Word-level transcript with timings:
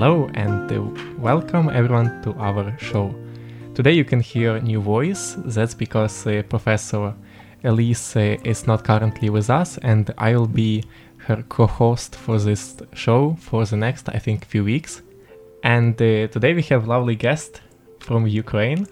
Hello 0.00 0.30
and 0.32 0.72
uh, 0.72 0.80
welcome 1.18 1.68
everyone 1.68 2.22
to 2.22 2.32
our 2.38 2.74
show. 2.78 3.14
Today 3.74 3.92
you 3.92 4.02
can 4.02 4.20
hear 4.20 4.56
a 4.56 4.60
new 4.62 4.80
voice. 4.80 5.36
That's 5.44 5.74
because 5.74 6.26
uh, 6.26 6.42
Professor 6.48 7.12
Elise 7.64 8.16
uh, 8.16 8.38
is 8.42 8.66
not 8.66 8.82
currently 8.82 9.28
with 9.28 9.50
us, 9.50 9.76
and 9.82 10.10
I 10.16 10.34
will 10.34 10.46
be 10.46 10.84
her 11.26 11.44
co-host 11.50 12.16
for 12.16 12.38
this 12.38 12.78
show 12.94 13.36
for 13.40 13.66
the 13.66 13.76
next, 13.76 14.08
I 14.08 14.18
think, 14.18 14.46
few 14.46 14.64
weeks. 14.64 15.02
And 15.62 16.00
uh, 16.00 16.28
today 16.28 16.54
we 16.54 16.62
have 16.62 16.88
lovely 16.88 17.14
guest 17.14 17.60
from 17.98 18.26
Ukraine, 18.26 18.86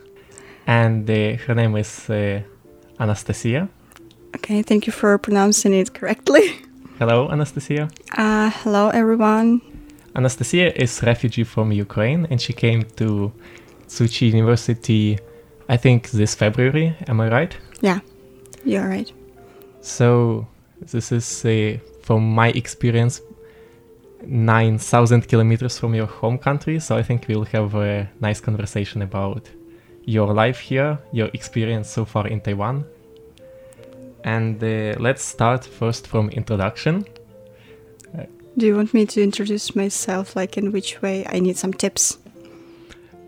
and 0.66 1.08
uh, 1.08 1.38
her 1.46 1.54
name 1.54 1.74
is 1.76 2.10
uh, 2.10 2.42
Anastasiia. 3.00 3.70
Okay, 4.36 4.60
thank 4.60 4.86
you 4.86 4.92
for 4.92 5.16
pronouncing 5.16 5.72
it 5.72 5.94
correctly. 5.94 6.42
Hello, 6.98 7.28
Anastasiia. 7.28 7.90
Uh, 8.12 8.50
hello, 8.50 8.90
everyone. 8.90 9.62
Anastasiia 10.18 10.72
is 10.74 11.00
refugee 11.04 11.44
from 11.44 11.70
Ukraine, 11.70 12.26
and 12.28 12.40
she 12.40 12.52
came 12.52 12.82
to 12.96 13.32
Tzu 13.86 14.08
Chi 14.08 14.26
University, 14.26 15.16
I 15.68 15.76
think 15.76 16.10
this 16.10 16.34
February. 16.34 16.96
Am 17.06 17.20
I 17.20 17.28
right? 17.28 17.56
Yeah, 17.80 18.00
you're 18.64 18.88
right. 18.88 19.12
So 19.80 20.48
this 20.80 21.12
is 21.12 21.44
uh, 21.44 21.78
from 22.02 22.34
my 22.34 22.48
experience, 22.48 23.22
nine 24.26 24.78
thousand 24.78 25.28
kilometers 25.28 25.78
from 25.78 25.94
your 25.94 26.06
home 26.06 26.38
country. 26.38 26.80
So 26.80 26.96
I 26.96 27.02
think 27.04 27.26
we'll 27.28 27.44
have 27.44 27.76
a 27.76 28.08
nice 28.20 28.40
conversation 28.40 29.02
about 29.02 29.48
your 30.04 30.34
life 30.34 30.58
here, 30.58 30.98
your 31.12 31.28
experience 31.32 31.88
so 31.88 32.04
far 32.04 32.26
in 32.26 32.40
Taiwan. 32.40 32.84
And 34.24 34.60
uh, 34.64 34.98
let's 34.98 35.22
start 35.22 35.64
first 35.64 36.08
from 36.08 36.28
introduction. 36.30 37.04
Do 38.58 38.66
you 38.66 38.74
want 38.74 38.92
me 38.92 39.06
to 39.06 39.22
introduce 39.22 39.76
myself? 39.76 40.34
Like, 40.34 40.58
in 40.58 40.72
which 40.72 41.00
way? 41.00 41.24
I 41.30 41.38
need 41.38 41.56
some 41.56 41.72
tips. 41.72 42.18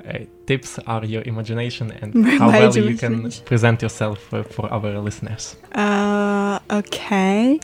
Uh, 0.04 0.24
tips 0.46 0.80
are 0.88 1.04
your 1.04 1.22
imagination 1.22 1.92
and 1.92 2.14
My 2.26 2.30
how 2.30 2.48
well 2.48 2.76
you 2.76 2.96
can 2.96 3.30
present 3.44 3.80
yourself 3.80 4.34
uh, 4.34 4.42
for 4.42 4.66
our 4.72 4.98
listeners. 4.98 5.56
Uh, 5.72 6.58
okay. 6.68 7.60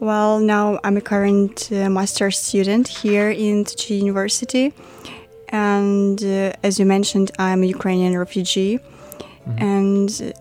Well, 0.00 0.40
now 0.40 0.80
I'm 0.84 0.96
a 0.96 1.02
current 1.02 1.68
uh, 1.70 1.90
master's 1.90 2.38
student 2.38 2.88
here 2.88 3.30
in 3.30 3.64
Tzu 3.64 3.76
Chi 3.76 3.94
University. 3.94 4.72
And 5.50 6.18
uh, 6.24 6.52
as 6.62 6.78
you 6.78 6.86
mentioned, 6.86 7.30
I'm 7.38 7.62
a 7.62 7.66
Ukrainian 7.66 8.16
refugee. 8.16 8.80
And 9.58 10.10
uh, 10.22 10.32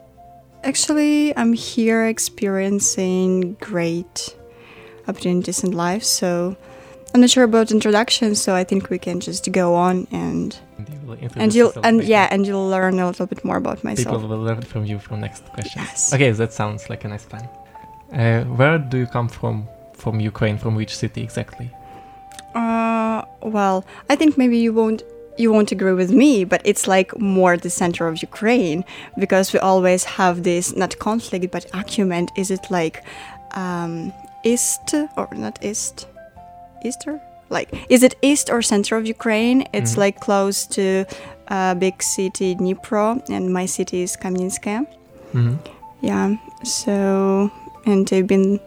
actually, 0.64 1.36
I'm 1.36 1.52
here 1.52 2.06
experiencing 2.06 3.58
great 3.60 4.36
opportunities 5.12 5.64
in 5.64 5.72
life. 5.72 6.04
So 6.04 6.56
I'm 7.14 7.22
not 7.22 7.30
sure 7.30 7.44
about 7.44 7.72
introduction, 7.72 8.36
so 8.36 8.50
I 8.56 8.64
think 8.64 8.90
we 8.90 9.00
can 9.00 9.20
just 9.20 9.52
go 9.52 9.68
on 9.76 10.08
and 10.12 10.58
and 11.36 11.54
you'll 11.54 11.74
and 11.84 12.04
yeah, 12.04 12.28
and 12.32 12.48
you'll 12.48 12.70
learn 12.70 13.00
a 13.00 13.08
little 13.08 13.28
bit 13.34 13.44
more 13.44 13.58
about 13.58 13.84
myself. 13.84 14.16
People 14.16 14.30
will 14.30 14.44
learn 14.50 14.62
from 14.62 14.86
you 14.86 14.98
from 15.00 15.20
next 15.20 15.44
question. 15.56 15.82
Yes. 15.82 16.14
Okay, 16.14 16.32
that 16.32 16.54
sounds 16.54 16.90
like 16.90 17.04
a 17.04 17.10
nice 17.10 17.26
plan. 17.26 17.48
Uh, 18.14 18.44
where 18.60 18.78
do 18.78 18.98
you 18.98 19.08
come 19.08 19.28
from? 19.28 19.68
From 19.94 20.20
Ukraine? 20.20 20.58
From 20.58 20.74
which 20.76 20.94
city 21.04 21.22
exactly? 21.22 21.70
Uh, 22.56 23.24
well, 23.42 23.86
I 24.10 24.16
think 24.16 24.38
maybe 24.38 24.58
you 24.58 24.74
won't 24.74 25.04
you 25.38 25.52
won't 25.54 25.72
agree 25.72 25.94
with 25.94 26.12
me, 26.12 26.44
but 26.44 26.62
it's 26.66 26.88
like 26.88 27.18
more 27.20 27.58
the 27.58 27.70
center 27.70 28.08
of 28.08 28.22
Ukraine 28.22 28.84
because 29.18 29.54
we 29.54 29.60
always 29.60 30.04
have 30.04 30.44
this 30.44 30.76
not 30.76 30.98
conflict 31.00 31.52
but 31.52 31.66
argument. 31.74 32.32
Is 32.36 32.52
it 32.52 32.64
like 32.70 33.04
um, 33.52 34.14
east 34.44 34.94
or 35.18 35.28
not 35.34 35.64
east, 35.64 36.08
easter? 36.84 37.20
Like, 37.50 37.70
is 37.90 38.02
it 38.04 38.16
east 38.22 38.50
or 38.50 38.62
center 38.62 38.96
of 38.98 39.06
Ukraine? 39.06 39.68
It's 39.74 39.94
Mhm. 39.96 39.98
like 39.98 40.20
close 40.20 40.66
to 40.78 41.06
a 41.48 41.76
big 41.76 42.02
city 42.02 42.56
Dnipro, 42.56 43.22
and 43.30 43.52
my 43.54 43.66
city 43.66 44.02
is 44.04 44.16
Kamianskaya. 44.16 44.86
hmm 45.34 45.56
Yeah. 46.02 46.36
So, 46.64 47.52
and 47.86 48.08
I've 48.12 48.28
been, 48.28 48.60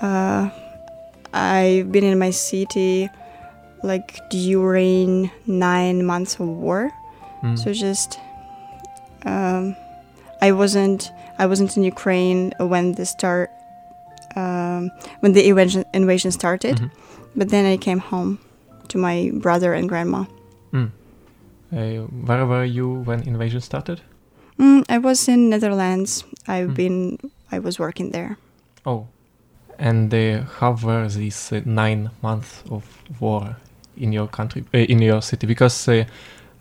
uh, 0.00 0.50
I've 1.32 1.90
been 1.92 2.04
in 2.04 2.18
my 2.18 2.30
city 2.30 3.08
like 3.82 4.18
during 4.30 5.30
nine 5.46 6.04
months 6.04 6.34
of 6.40 6.48
war. 6.48 6.90
Mm. 7.42 7.56
So 7.58 7.72
just, 7.72 8.18
um, 9.24 9.76
I 10.42 10.52
wasn't, 10.52 11.12
I 11.38 11.46
wasn't 11.46 11.76
in 11.76 11.82
Ukraine 11.84 12.52
when 12.58 12.92
the 12.92 13.06
start, 13.06 13.50
um, 14.36 14.90
when 15.20 15.32
the 15.32 15.48
invasion 15.48 15.84
invasion 15.94 16.30
started, 16.32 16.76
Mhm. 16.76 16.90
but 17.34 17.48
then 17.48 17.64
I 17.66 17.76
came 17.76 17.98
home 17.98 18.38
to 18.88 18.98
my 18.98 19.30
brother 19.34 19.74
and 19.74 19.88
grandma. 19.88 20.24
Mm. 20.72 20.90
Uh, 21.72 22.06
where 22.26 22.46
were 22.46 22.64
you 22.64 22.88
when 23.04 23.22
invasion 23.22 23.60
started? 23.60 24.00
Mm, 24.58 24.84
I 24.88 24.98
was 24.98 25.28
in 25.28 25.48
Netherlands. 25.50 26.24
I've 26.48 26.68
Mm. 26.70 26.74
been, 26.76 27.18
I 27.52 27.58
was 27.58 27.78
working 27.78 28.12
there. 28.12 28.36
Oh, 28.84 29.06
and 29.78 30.12
uh, 30.14 30.44
how 30.60 30.72
were 30.82 31.08
these 31.08 31.52
uh, 31.56 31.60
nine 31.64 32.10
months 32.22 32.62
of 32.70 32.84
war 33.20 33.56
in 33.96 34.12
your 34.12 34.28
country, 34.28 34.62
uh, 34.74 34.78
in 34.78 35.02
your 35.02 35.22
city? 35.22 35.46
Because 35.46 35.88
uh, 35.88 36.04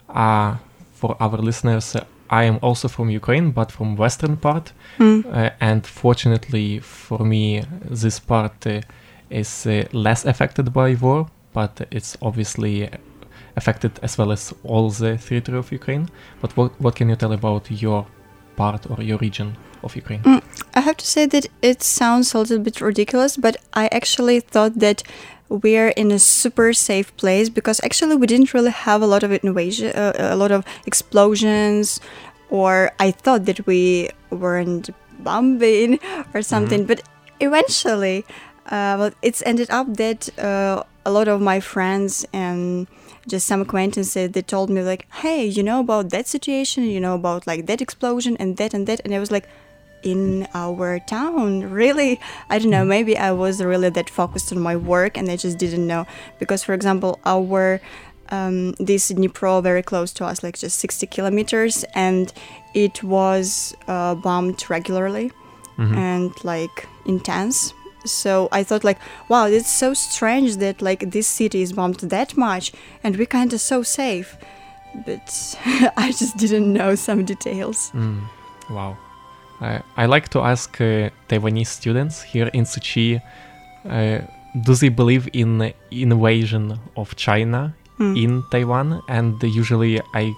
uh, 0.10 0.56
for 0.96 1.16
our 1.20 1.38
listeners, 1.38 1.96
uh, 1.96 2.04
I 2.30 2.44
am 2.46 2.58
also 2.62 2.88
from 2.88 3.10
Ukraine, 3.10 3.52
but 3.52 3.72
from 3.72 3.96
western 3.96 4.38
part, 4.38 4.74
Mm. 5.00 5.26
uh, 5.26 5.50
and 5.60 5.86
fortunately 5.86 6.80
for 6.80 7.20
me, 7.26 7.64
this 8.04 8.20
part 8.20 8.66
uh, 8.68 8.82
is 9.30 9.66
uh, 9.68 9.84
less 9.92 10.26
affected 10.26 10.74
by 10.74 10.96
war, 10.96 11.28
but 11.54 11.88
it's 11.92 12.18
obviously 12.22 12.90
affected 13.56 13.92
as 14.02 14.18
well 14.18 14.32
as 14.32 14.54
all 14.64 14.90
the 14.90 15.18
theater 15.18 15.56
of 15.58 15.72
Ukraine. 15.72 16.10
But 16.42 16.52
what 16.58 16.72
what 16.84 16.96
can 16.96 17.10
you 17.10 17.16
tell 17.16 17.34
about 17.34 17.64
your 17.70 18.06
part 18.56 18.82
or 18.90 19.02
your 19.04 19.18
region 19.28 19.56
of 19.84 19.96
Ukraine? 19.96 20.22
Mm, 20.24 20.42
I 20.74 20.82
have 20.82 20.98
to 20.98 21.06
say 21.16 21.26
that 21.28 21.46
it 21.62 21.84
sounds 21.84 22.34
a 22.34 22.40
little 22.40 22.60
bit 22.60 22.82
ridiculous, 22.82 23.38
but 23.38 23.56
I 23.74 23.86
actually 24.00 24.40
thought 24.54 24.74
that 24.86 25.04
we're 25.50 25.90
in 25.90 26.12
a 26.12 26.20
super 26.20 26.74
safe 26.74 27.16
place 27.18 27.50
because 27.50 27.80
actually 27.84 28.16
we 28.16 28.28
didn't 28.28 28.54
really 28.54 28.72
have 28.72 29.02
a 29.02 29.08
lot 29.08 29.24
of 29.24 29.32
invasion, 29.32 29.92
uh, 29.96 30.14
a 30.18 30.36
lot 30.36 30.52
of 30.52 30.66
explosions, 30.86 32.00
or 32.50 32.92
I 33.00 33.12
thought 33.12 33.46
that 33.46 33.66
we 33.68 34.10
weren't 34.32 34.90
bombing 35.20 36.00
or 36.34 36.42
something. 36.42 36.84
Mhm. 36.84 36.88
But 36.88 37.02
eventually, 37.40 38.26
uh, 38.68 38.96
well, 39.00 39.12
it's 39.22 39.42
ended 39.46 39.70
up 39.70 39.88
that 39.98 40.30
uh, 40.40 40.84
a 41.06 41.12
lot 41.12 41.28
of 41.28 41.42
my 41.42 41.60
friends 41.60 42.26
and 42.34 42.88
just 43.28 43.48
some 43.48 43.62
acquaintances 43.62 44.32
they 44.32 44.42
told 44.42 44.70
me 44.70 44.82
like, 44.82 45.08
"Hey, 45.22 45.46
you 45.46 45.64
know 45.64 45.80
about 45.80 46.10
that 46.10 46.28
situation? 46.28 46.84
You 46.84 47.00
know 47.00 47.16
about 47.16 47.46
like 47.48 47.66
that 47.68 47.82
explosion 47.82 48.36
and 48.40 48.58
that 48.58 48.74
and 48.74 48.88
that?" 48.88 49.02
And 49.06 49.14
I 49.14 49.20
was 49.20 49.32
like, 49.32 49.48
"In 50.06 50.48
our 50.54 51.00
town, 51.00 51.50
really? 51.82 52.20
I 52.50 52.60
don't 52.60 52.70
know. 52.72 52.86
Maybe 52.86 53.14
I 53.18 53.32
was 53.44 53.56
really 53.72 53.90
that 53.98 54.10
focused 54.10 54.52
on 54.54 54.60
my 54.70 54.76
work 54.76 55.18
and 55.18 55.26
I 55.32 55.36
just 55.46 55.58
didn't 55.58 55.86
know 55.88 56.06
because, 56.40 56.64
for 56.64 56.74
example, 56.74 57.12
our 57.26 57.80
um, 58.32 58.74
this 58.90 59.12
Dnipro 59.12 59.62
very 59.62 59.84
close 59.84 60.12
to 60.14 60.26
us, 60.26 60.42
like 60.44 60.58
just 60.58 60.80
60 60.80 61.06
kilometers, 61.08 61.86
and 61.94 62.34
it 62.74 63.04
was 63.04 63.76
uh, 63.88 64.16
bombed 64.16 64.60
regularly 64.70 65.32
Mhm. 65.78 65.96
and 65.98 66.32
like 66.44 66.88
intense. 67.06 67.74
So 68.06 68.48
I 68.52 68.64
thought 68.64 68.84
like, 68.84 69.00
wow, 69.30 69.46
it's 69.48 69.70
so 69.70 69.94
strange 69.94 70.58
that 70.58 70.82
like 70.82 71.02
this 71.12 71.28
city 71.28 71.62
is 71.62 71.74
bombed 71.74 72.00
that 72.10 72.36
much, 72.38 72.72
and 73.04 73.16
we're 73.18 73.28
kind 73.40 73.54
of 73.54 73.60
so 73.62 73.84
safe. 73.84 74.38
But 75.06 75.28
I 75.98 76.08
just 76.22 76.38
didn't 76.38 76.72
know 76.74 76.96
some 76.96 77.26
details. 77.26 77.92
Mm, 77.94 78.22
wow. 78.70 78.98
I 79.70 80.04
I 80.04 80.06
like 80.16 80.28
to 80.30 80.40
ask 80.42 80.70
uh, 80.82 81.10
Taiwanese 81.30 81.68
students 81.80 82.16
here 82.34 82.50
in 82.54 82.64
Tzu 82.66 82.80
Chi, 82.90 83.22
uh, 83.90 84.20
do 84.66 84.74
they 84.76 84.90
believe 84.90 85.30
in 85.34 85.58
the 85.60 85.74
invasion 85.92 86.80
of 86.96 87.16
China 87.16 87.74
Mm. 88.00 88.16
in 88.24 88.44
Taiwan? 88.52 89.02
And 89.08 89.42
usually 89.44 90.02
I 90.14 90.34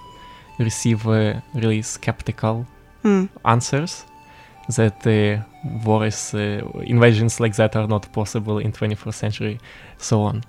receive 0.58 1.00
uh, 1.08 1.40
really 1.54 1.82
skeptical 1.82 2.66
Mm. 3.04 3.28
answers 3.44 4.04
that 4.76 5.06
uh, 5.06 5.42
wars, 5.84 6.34
uh, 6.34 6.60
invasions 6.86 7.40
like 7.40 7.54
that 7.56 7.76
are 7.76 7.86
not 7.88 8.12
possible 8.12 8.58
in 8.64 8.72
21st 8.72 9.14
century, 9.14 9.58
so 9.98 10.20
on. 10.22 10.42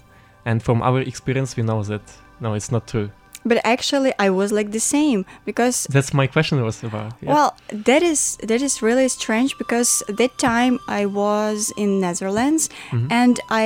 And 0.45 0.61
from 0.61 0.81
our 0.81 0.99
experience, 1.01 1.55
we 1.57 1.63
know 1.63 1.83
that 1.83 2.01
no, 2.41 2.53
it's 2.55 2.71
not 2.71 2.87
true. 2.87 3.09
But 3.49 3.57
actually, 3.65 4.11
I 4.25 4.29
was 4.39 4.49
like 4.51 4.69
the 4.71 4.79
same 4.95 5.19
because 5.49 5.77
That's 5.95 6.13
my 6.13 6.27
question 6.35 6.61
was 6.69 6.83
about. 6.83 7.11
yeah. 7.21 7.33
Well, 7.33 7.49
that 7.87 8.01
is 8.11 8.37
that 8.49 8.61
is 8.67 8.73
really 8.87 9.07
strange 9.09 9.51
because 9.57 9.91
that 10.21 10.33
time 10.37 10.73
I 10.99 11.01
was 11.23 11.57
in 11.83 11.89
Netherlands 12.05 12.69
Mhm. 12.91 13.07
and 13.21 13.35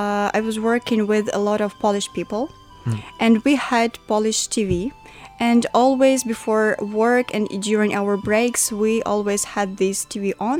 uh, 0.00 0.28
I 0.38 0.40
was 0.48 0.56
working 0.72 1.00
with 1.12 1.26
a 1.32 1.38
lot 1.48 1.60
of 1.66 1.70
Polish 1.86 2.08
people, 2.18 2.42
Mm. 2.86 2.98
and 3.24 3.32
we 3.46 3.54
had 3.72 3.90
Polish 4.06 4.40
TV, 4.54 4.92
and 5.40 5.62
always 5.82 6.18
before 6.24 6.76
work 7.02 7.26
and 7.34 7.44
during 7.70 7.90
our 8.00 8.14
breaks 8.28 8.62
we 8.82 8.92
always 9.12 9.42
had 9.56 9.68
this 9.76 10.04
TV 10.10 10.32
on, 10.38 10.58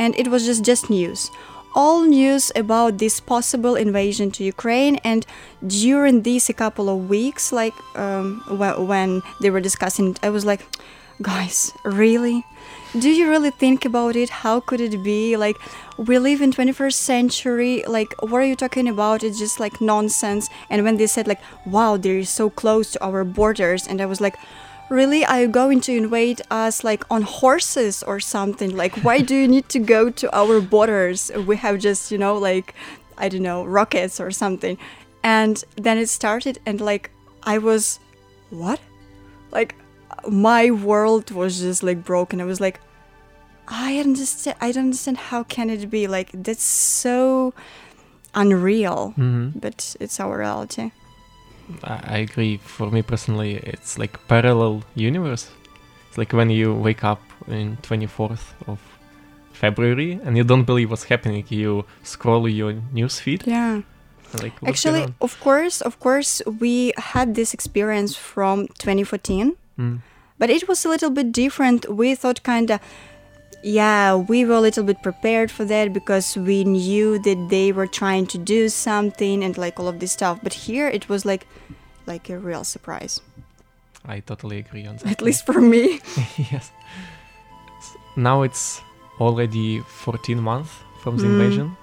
and 0.00 0.10
it 0.22 0.26
was 0.32 0.42
just 0.48 0.62
just 0.70 0.84
news. 0.90 1.30
All 1.74 2.02
news 2.02 2.50
about 2.56 2.98
this 2.98 3.20
possible 3.20 3.76
invasion 3.76 4.30
to 4.32 4.44
Ukraine, 4.44 4.96
and 5.04 5.24
during 5.64 6.22
these 6.22 6.48
a 6.48 6.52
couple 6.52 6.88
of 6.88 7.08
weeks, 7.08 7.52
like 7.52 7.74
um, 7.96 8.40
wh- 8.46 8.80
when 8.88 9.22
they 9.40 9.50
were 9.50 9.60
discussing, 9.60 10.10
it, 10.10 10.20
I 10.22 10.30
was 10.30 10.44
like, 10.44 10.66
guys 11.22 11.72
really? 11.84 12.44
Do 12.98 13.08
you 13.08 13.28
really 13.28 13.50
think 13.50 13.84
about 13.84 14.16
it? 14.16 14.30
How 14.30 14.58
could 14.60 14.80
it 14.80 15.02
be? 15.02 15.36
Like 15.36 15.56
we 15.96 16.18
live 16.18 16.40
in 16.40 16.50
21st 16.52 16.94
century 16.94 17.84
like 17.86 18.14
what 18.20 18.40
are 18.40 18.44
you 18.44 18.56
talking 18.56 18.88
about? 18.88 19.22
It's 19.22 19.38
just 19.38 19.60
like 19.60 19.80
nonsense. 19.80 20.48
And 20.70 20.82
when 20.82 20.96
they 20.96 21.06
said 21.06 21.28
like 21.28 21.40
wow 21.66 21.96
they're 21.96 22.24
so 22.24 22.50
close 22.50 22.92
to 22.92 23.04
our 23.04 23.24
borders 23.24 23.86
and 23.86 24.00
i 24.00 24.06
was 24.06 24.20
like 24.20 24.36
really 24.90 25.24
are 25.24 25.42
you 25.42 25.48
going 25.48 25.80
to 25.80 25.92
invade 25.96 26.42
us 26.50 26.82
like 26.84 27.02
on 27.10 27.22
horses 27.22 28.02
or 28.02 28.18
something. 28.20 28.76
Like 28.76 28.94
why 29.04 29.20
do 29.20 29.34
you 29.34 29.48
need 29.48 29.68
to 29.70 29.78
go 29.78 30.10
to 30.10 30.26
our 30.36 30.60
borders? 30.60 31.30
We 31.46 31.56
have 31.56 31.78
just 31.78 32.10
you 32.12 32.18
know 32.18 32.36
like 32.36 32.74
i 33.16 33.28
don't 33.28 33.42
know 33.42 33.64
rockets 33.64 34.20
or 34.20 34.30
something. 34.30 34.76
And 35.22 35.62
then 35.76 35.96
it 35.98 36.08
started 36.08 36.58
and 36.66 36.80
like 36.80 37.10
i 37.44 37.56
was 37.58 38.00
what? 38.50 38.80
Like 39.52 39.74
my 40.28 40.70
world 40.70 41.30
was 41.30 41.60
just 41.60 41.82
like 41.82 42.04
broken. 42.04 42.40
I 42.40 42.44
was 42.44 42.60
like 42.60 42.80
i 43.72 43.98
understand 44.00 44.56
i 44.60 44.72
don't 44.72 44.86
understand 44.90 45.16
how 45.30 45.44
can 45.44 45.70
it 45.70 45.88
be? 45.88 46.08
Like 46.08 46.30
that's 46.32 46.64
so 46.64 47.54
unreal. 48.34 49.14
Mhm. 49.16 49.60
but 49.60 49.96
it's 50.00 50.18
our 50.20 50.38
reality 50.38 50.90
I 51.84 52.18
agree. 52.18 52.58
For 52.58 52.90
me 52.90 53.02
personally, 53.02 53.56
it's 53.56 53.98
like 53.98 54.18
parallel 54.28 54.82
universe. 54.94 55.50
It's 56.08 56.18
like 56.18 56.32
when 56.32 56.50
you 56.50 56.74
wake 56.74 57.04
up 57.04 57.20
in 57.48 57.76
24th 57.82 58.46
of 58.66 58.78
February 59.52 60.18
and 60.24 60.36
you 60.36 60.44
don't 60.44 60.64
believe 60.64 60.90
what's 60.90 61.04
happening. 61.04 61.44
You 61.48 61.84
scroll 62.02 62.48
your 62.48 62.74
news 62.92 63.20
feed. 63.20 63.42
yeah 63.46 63.82
Like, 64.42 64.54
actually 64.64 65.04
of 65.20 65.32
course 65.40 65.80
of 65.88 65.98
course 65.98 66.40
we 66.60 66.92
had 66.96 67.34
this 67.34 67.52
experience 67.52 68.14
from 68.14 68.68
2014 68.78 69.56
Mm. 69.78 69.98
but 70.38 70.50
it 70.50 70.68
was 70.68 70.84
a 70.84 70.88
little 70.88 71.10
bit 71.10 71.32
different 71.32 71.80
we 72.00 72.14
thought 72.14 72.42
kind 72.44 72.70
of 72.70 72.78
yeah 73.62 74.14
we 74.16 74.44
were 74.44 74.54
a 74.56 74.60
little 74.60 74.84
bit 74.84 75.02
prepared 75.02 75.50
for 75.50 75.64
that 75.66 75.92
because 75.92 76.36
we 76.36 76.64
knew 76.64 77.18
that 77.18 77.48
they 77.50 77.72
were 77.72 77.86
trying 77.86 78.26
to 78.26 78.38
do 78.38 78.68
something 78.68 79.44
and 79.44 79.58
like 79.58 79.78
all 79.78 79.88
of 79.88 79.98
this 79.98 80.12
stuff 80.12 80.38
but 80.42 80.52
here 80.52 80.88
it 80.88 81.08
was 81.08 81.24
like 81.24 81.46
like 82.06 82.30
a 82.30 82.38
real 82.38 82.64
surprise 82.64 83.20
I 84.06 84.20
totally 84.20 84.58
agree 84.58 84.86
on 84.86 84.96
that. 84.96 85.06
at 85.12 85.22
least 85.22 85.44
for 85.46 85.60
me 85.60 86.00
yes. 86.52 86.70
Now 88.16 88.42
it's 88.42 88.80
already 89.20 89.80
14 89.80 90.40
months 90.40 90.70
from 91.02 91.16
the 91.16 91.24
Mm. 91.24 91.30
invasion, 91.32 91.76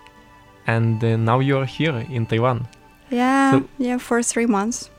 and 0.68 1.04
uh, 1.04 1.16
now 1.16 1.40
you're 1.40 1.66
here 1.66 2.06
in 2.10 2.26
Taiwan. 2.26 2.68
yeah 3.10 3.52
So- 3.52 3.68
yeah 3.78 3.98
for 4.00 4.24
three 4.24 4.48
months 4.48 4.90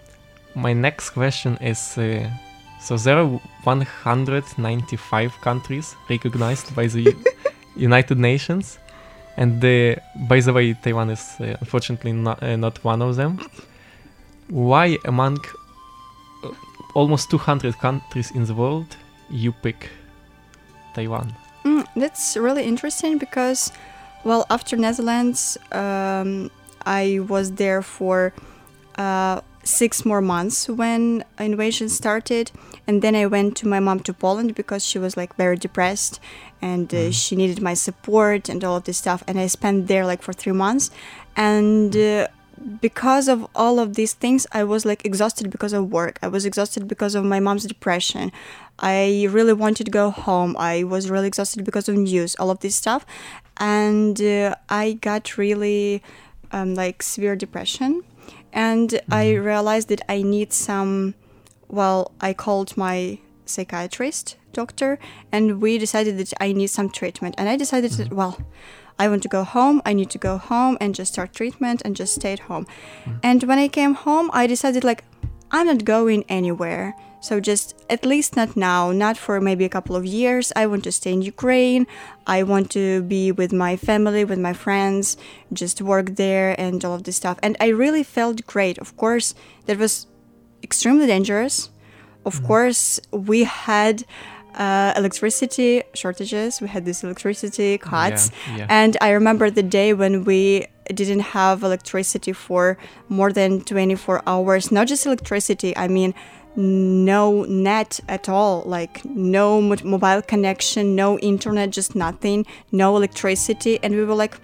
My 0.54 0.72
next 0.72 1.10
question 1.10 1.56
is 1.60 1.98
uh, 1.98 2.30
so 2.88 2.96
there 2.96 3.18
are 3.18 3.26
195 3.64 5.40
countries 5.42 5.94
recognized 6.08 6.74
by 6.74 6.86
the 6.86 7.14
United 7.76 8.18
Nations, 8.18 8.78
and 9.36 9.62
uh, 9.62 9.96
by 10.26 10.40
the 10.40 10.54
way, 10.54 10.72
Taiwan 10.72 11.10
is 11.10 11.36
uh, 11.38 11.58
unfortunately 11.60 12.12
not, 12.12 12.42
uh, 12.42 12.56
not 12.56 12.82
one 12.84 13.02
of 13.02 13.16
them. 13.16 13.40
Why, 14.48 14.96
among 15.04 15.36
uh, 16.42 16.48
almost 16.94 17.30
200 17.30 17.76
countries 17.78 18.30
in 18.30 18.46
the 18.46 18.54
world, 18.54 18.96
you 19.28 19.52
pick 19.52 19.90
Taiwan? 20.94 21.34
Mm, 21.64 21.84
that's 21.94 22.38
really 22.38 22.64
interesting 22.64 23.18
because, 23.18 23.70
well, 24.24 24.46
after 24.48 24.78
Netherlands, 24.78 25.58
um, 25.72 26.50
I 26.86 27.20
was 27.28 27.52
there 27.52 27.82
for 27.82 28.32
uh, 28.96 29.42
six 29.68 30.04
more 30.04 30.20
months 30.20 30.68
when 30.68 31.24
invasion 31.38 31.88
started, 31.88 32.50
and 32.86 33.02
then 33.02 33.14
I 33.14 33.26
went 33.26 33.56
to 33.58 33.68
my 33.68 33.80
mom 33.80 34.00
to 34.00 34.14
Poland 34.14 34.54
because 34.54 34.84
she 34.84 34.98
was 34.98 35.16
like 35.16 35.36
very 35.36 35.56
depressed, 35.56 36.18
and 36.62 36.92
uh, 36.94 37.10
she 37.10 37.36
needed 37.36 37.60
my 37.60 37.74
support 37.74 38.48
and 38.48 38.64
all 38.64 38.76
of 38.76 38.84
this 38.84 38.98
stuff, 38.98 39.22
and 39.28 39.38
I 39.38 39.46
spent 39.46 39.86
there 39.86 40.06
like 40.06 40.22
for 40.22 40.32
three 40.32 40.52
months, 40.52 40.90
and. 41.36 41.96
Uh, 41.96 42.28
because 42.80 43.28
of 43.28 43.46
all 43.54 43.78
of 43.78 43.94
these 43.94 44.14
things, 44.14 44.44
I 44.50 44.64
was 44.64 44.84
like 44.84 45.04
exhausted 45.04 45.48
because 45.48 45.72
of 45.72 45.92
work. 45.92 46.18
I 46.22 46.26
was 46.26 46.44
exhausted 46.44 46.88
because 46.88 47.14
of 47.14 47.24
my 47.24 47.38
mom's 47.38 47.64
depression. 47.64 48.32
I 48.80 49.28
really 49.30 49.52
wanted 49.52 49.84
to 49.84 49.92
go 49.92 50.10
home. 50.10 50.56
I 50.58 50.82
was 50.82 51.08
really 51.08 51.28
exhausted 51.28 51.64
because 51.64 51.88
of 51.88 51.94
news, 51.94 52.34
all 52.34 52.50
of 52.50 52.58
this 52.58 52.74
stuff. 52.74 53.06
And 53.58 54.20
uh, 54.20 54.56
I 54.68 54.94
got 54.94 55.38
really 55.38 56.02
um, 56.50 56.74
like 56.74 57.00
severe 57.00 57.36
depression. 57.36 58.02
And 58.52 59.00
I 59.10 59.26
mm-hmm. 59.26 59.44
realized 59.44 59.88
that 59.88 60.02
I 60.08 60.22
need 60.22 60.52
some, 60.52 61.14
well, 61.68 62.12
I 62.20 62.32
called 62.32 62.76
my 62.76 63.18
psychiatrist, 63.46 64.36
doctor, 64.52 64.98
and 65.32 65.60
we 65.60 65.78
decided 65.78 66.18
that 66.18 66.32
I 66.40 66.52
need 66.52 66.68
some 66.68 66.90
treatment. 66.90 67.34
And 67.38 67.48
I 67.48 67.56
decided 67.56 67.92
that, 67.92 68.08
mm-hmm. 68.08 68.16
well, 68.16 68.38
I 68.98 69.08
want 69.08 69.22
to 69.22 69.28
go 69.28 69.44
home. 69.44 69.80
I 69.86 69.92
need 69.92 70.10
to 70.10 70.18
go 70.18 70.38
home 70.38 70.76
and 70.80 70.94
just 70.94 71.12
start 71.12 71.32
treatment 71.32 71.82
and 71.84 71.94
just 71.94 72.14
stay 72.14 72.32
at 72.32 72.40
home. 72.40 72.66
Mm-hmm. 73.04 73.18
And 73.22 73.42
when 73.44 73.58
I 73.58 73.68
came 73.68 73.94
home, 73.94 74.30
I 74.32 74.46
decided 74.46 74.84
like 74.84 75.04
I'm 75.50 75.66
not 75.66 75.84
going 75.84 76.24
anywhere. 76.28 76.94
So 77.20 77.40
just 77.40 77.74
at 77.90 78.04
least 78.06 78.36
not 78.36 78.56
now, 78.56 78.92
not 78.92 79.16
for 79.16 79.40
maybe 79.40 79.64
a 79.64 79.68
couple 79.68 79.96
of 79.96 80.06
years. 80.06 80.52
I 80.54 80.66
want 80.66 80.84
to 80.84 80.92
stay 80.92 81.12
in 81.12 81.22
Ukraine. 81.22 81.86
I 82.26 82.42
want 82.44 82.70
to 82.72 83.02
be 83.02 83.32
with 83.32 83.52
my 83.52 83.76
family, 83.76 84.24
with 84.24 84.38
my 84.38 84.52
friends, 84.52 85.16
just 85.52 85.82
work 85.82 86.16
there 86.16 86.58
and 86.60 86.84
all 86.84 86.94
of 86.94 87.02
this 87.04 87.16
stuff. 87.16 87.38
And 87.42 87.56
I 87.60 87.68
really 87.68 88.04
felt 88.04 88.46
great. 88.46 88.78
Of 88.78 88.96
course, 88.96 89.34
that 89.66 89.78
was 89.78 90.06
extremely 90.62 91.06
dangerous. 91.06 91.70
Of 92.24 92.42
course, 92.44 93.00
we 93.10 93.44
had 93.44 94.04
uh, 94.54 94.92
electricity 94.96 95.82
shortages. 95.94 96.60
We 96.60 96.68
had 96.68 96.84
these 96.84 97.02
electricity 97.04 97.78
cuts, 97.78 98.30
Yeah, 98.30 98.56
yeah. 98.58 98.66
and 98.68 98.96
I 99.00 99.10
remember 99.10 99.50
the 99.50 99.62
day 99.62 99.92
when 99.94 100.24
we 100.24 100.66
didn't 100.92 101.20
have 101.20 101.62
electricity 101.62 102.32
for 102.32 102.76
more 103.08 103.32
than 103.32 103.60
24 103.60 104.22
hours. 104.26 104.72
Not 104.72 104.88
just 104.88 105.06
electricity, 105.06 105.76
I 105.76 105.86
mean 105.88 106.12
no 106.58 107.44
net 107.44 108.00
at 108.08 108.28
all, 108.28 108.62
like 108.66 109.04
no 109.04 109.60
mo- 109.62 109.76
mobile 109.84 110.20
connection, 110.22 110.96
no 110.96 111.16
internet, 111.20 111.70
just 111.70 111.94
nothing, 111.94 112.44
no 112.72 112.96
electricity. 112.96 113.78
And 113.82 113.94
we 113.94 114.04
were 114.04 114.16
like, 114.16 114.36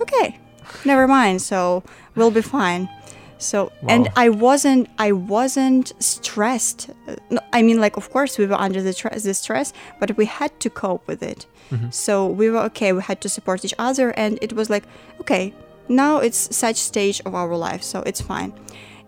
okay, 0.00 0.38
never 0.84 1.08
mind. 1.08 1.42
So 1.42 1.82
we'll 2.14 2.30
be 2.30 2.40
fine. 2.40 2.88
So 3.38 3.72
and 3.88 4.08
I 4.16 4.28
wasn't 4.28 4.88
I 4.98 5.10
wasn't 5.10 5.92
stressed. 5.98 6.88
No, 7.30 7.40
I 7.52 7.62
mean, 7.62 7.80
like 7.80 7.96
of 7.96 8.10
course 8.10 8.38
we 8.38 8.46
were 8.46 8.54
under 8.66 8.80
the, 8.80 8.94
tra- 8.94 9.18
the 9.18 9.34
stress, 9.34 9.72
but 9.98 10.16
we 10.16 10.26
had 10.26 10.58
to 10.60 10.70
cope 10.70 11.06
with 11.08 11.22
it. 11.22 11.46
Mhm. 11.70 11.92
So 11.92 12.26
we 12.26 12.48
were 12.48 12.60
okay. 12.70 12.92
We 12.92 13.02
had 13.02 13.20
to 13.22 13.28
support 13.28 13.64
each 13.64 13.74
other, 13.78 14.10
and 14.10 14.38
it 14.40 14.52
was 14.52 14.70
like 14.70 14.84
okay, 15.20 15.52
now 15.88 16.18
it's 16.18 16.56
such 16.56 16.76
stage 16.76 17.20
of 17.26 17.34
our 17.34 17.56
life, 17.56 17.82
so 17.82 18.02
it's 18.06 18.20
fine. 18.20 18.52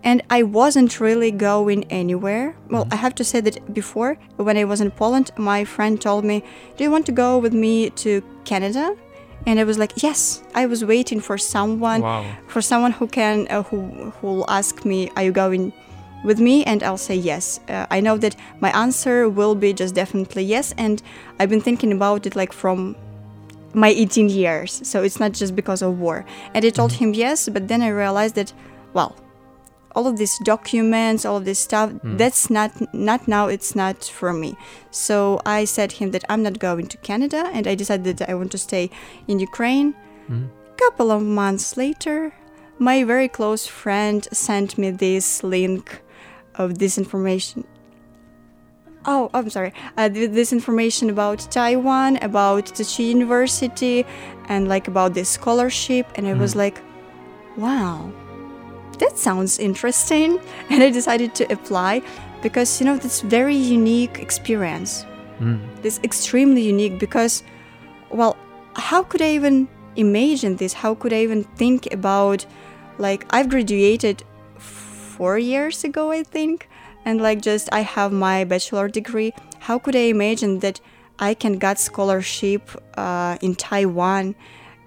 And 0.03 0.21
I 0.29 0.43
wasn't 0.43 0.99
really 0.99 1.31
going 1.31 1.83
anywhere. 1.89 2.55
Well, 2.69 2.87
I 2.91 2.95
have 2.95 3.15
to 3.15 3.23
say 3.23 3.41
that 3.41 3.73
before, 3.73 4.17
when 4.37 4.55
I 4.57 4.63
was 4.63 4.79
in 4.79 4.91
Poland, 4.91 5.31
my 5.37 5.65
friend 5.65 5.99
told 5.99 6.23
me, 6.23 6.43
"Do 6.77 6.83
you 6.83 6.91
want 6.91 7.05
to 7.07 7.11
go 7.11 7.37
with 7.39 7.53
me 7.53 7.89
to 8.03 8.21
Canada?" 8.45 8.95
And 9.45 9.59
I 9.59 9.63
was 9.63 9.77
like, 9.77 9.93
"Yes." 10.03 10.41
I 10.55 10.65
was 10.65 10.83
waiting 10.85 11.19
for 11.21 11.37
someone, 11.37 12.01
Wow. 12.01 12.23
for 12.47 12.61
someone 12.61 12.91
who 12.93 13.07
can, 13.07 13.47
uh, 13.49 13.63
who 13.63 14.11
will 14.21 14.45
ask 14.47 14.85
me, 14.85 15.09
"Are 15.15 15.23
you 15.23 15.31
going 15.31 15.73
with 16.23 16.39
me?" 16.39 16.63
And 16.63 16.83
I'll 16.83 16.97
say 17.09 17.15
yes. 17.15 17.59
Uh, 17.69 17.85
I 17.89 17.99
know 18.01 18.17
that 18.17 18.35
my 18.61 18.69
answer 18.71 19.27
will 19.29 19.55
be 19.55 19.73
just 19.73 19.93
definitely 19.95 20.43
yes. 20.43 20.73
And 20.77 21.01
I've 21.39 21.49
been 21.49 21.61
thinking 21.61 21.91
about 21.91 22.25
it 22.25 22.35
like 22.35 22.53
from 22.53 22.95
my 23.73 23.89
18 23.89 24.29
years. 24.29 24.79
So 24.83 25.03
it's 25.03 25.19
not 25.19 25.31
just 25.33 25.55
because 25.55 25.81
of 25.81 25.99
war. 25.99 26.23
And 26.53 26.63
I 26.65 26.69
told 26.69 26.91
him 26.93 27.13
yes, 27.13 27.49
but 27.49 27.67
then 27.67 27.81
I 27.81 27.89
realized 27.89 28.35
that, 28.35 28.53
well, 28.93 29.15
all 29.97 30.05
of 30.11 30.15
these 30.21 30.35
documents, 30.53 31.19
all 31.27 31.37
of 31.41 31.45
this 31.49 31.59
stuff, 31.69 31.89
Mm. 31.91 32.17
that's 32.21 32.43
not 32.57 32.71
not 33.09 33.21
now. 33.35 33.43
It's 33.55 33.73
not 33.83 33.97
for 34.19 34.31
me. 34.43 34.51
So 35.07 35.17
I 35.57 35.59
said 35.75 35.89
him 35.99 36.07
that 36.15 36.23
I'm 36.31 36.43
not 36.47 36.55
going 36.67 36.87
to 36.93 36.97
Canada, 37.09 37.41
and 37.55 37.63
I 37.71 37.73
decided 37.83 38.13
that 38.19 38.29
I 38.31 38.33
want 38.39 38.51
to 38.55 38.61
stay 38.69 38.85
in 39.29 39.35
Ukraine. 39.49 39.87
A 40.29 40.77
Couple 40.83 41.09
of 41.17 41.21
months 41.41 41.67
later, 41.83 42.17
my 42.89 42.97
very 43.13 43.29
close 43.37 43.63
friend 43.81 44.19
sent 44.47 44.69
me 44.81 44.87
this 45.05 45.27
link 45.55 45.85
of 46.61 46.69
this 46.81 46.93
information 47.03 47.59
oh 49.13 49.23
i'm 49.35 49.49
sorry 49.57 49.71
uh, 49.99 50.09
this 50.37 50.51
information 50.59 51.05
about 51.15 51.39
taiwan 51.57 52.11
about 52.29 52.63
Tzu 52.75 52.83
Chi 52.91 53.03
university 53.17 53.97
and 54.51 54.61
like 54.73 54.85
about 54.93 55.13
this 55.17 55.29
scholarship 55.37 56.05
and 56.15 56.23
i 56.27 56.33
was 56.43 56.53
Mhm. 56.53 56.61
like 56.63 56.77
wow 57.65 57.95
that 58.99 59.17
sounds 59.17 59.59
interesting 59.59 60.39
and 60.69 60.83
i 60.83 60.89
decided 60.89 61.33
to 61.35 61.43
apply 61.51 62.01
because 62.41 62.79
you 62.79 62.85
know 62.85 62.97
this 62.97 63.21
very 63.21 63.55
unique 63.55 64.19
experience 64.19 65.05
Mm. 65.39 65.59
this 65.83 65.99
extremely 66.03 66.63
unique 66.63 66.97
because 66.97 67.43
well 68.09 68.35
how 68.73 69.03
could 69.03 69.21
i 69.21 69.29
even 69.35 69.67
imagine 69.95 70.55
this 70.55 70.73
how 70.73 70.95
could 70.95 71.13
i 71.13 71.21
even 71.21 71.43
think 71.43 71.93
about 71.93 72.43
like 72.97 73.23
i've 73.29 73.47
graduated 73.47 74.23
four 74.57 75.37
years 75.37 75.83
ago 75.83 76.09
i 76.11 76.23
think 76.23 76.67
and 77.05 77.21
like 77.21 77.41
just 77.41 77.69
i 77.71 77.81
have 77.81 78.11
my 78.11 78.43
bachelor 78.45 78.87
degree 78.87 79.31
how 79.59 79.77
could 79.77 79.95
i 79.95 80.07
imagine 80.09 80.57
that 80.59 80.81
i 81.19 81.35
can 81.35 81.53
get 81.59 81.77
scholarship 81.79 82.63
uh, 82.97 83.37
in 83.41 83.53
taiwan 83.55 84.33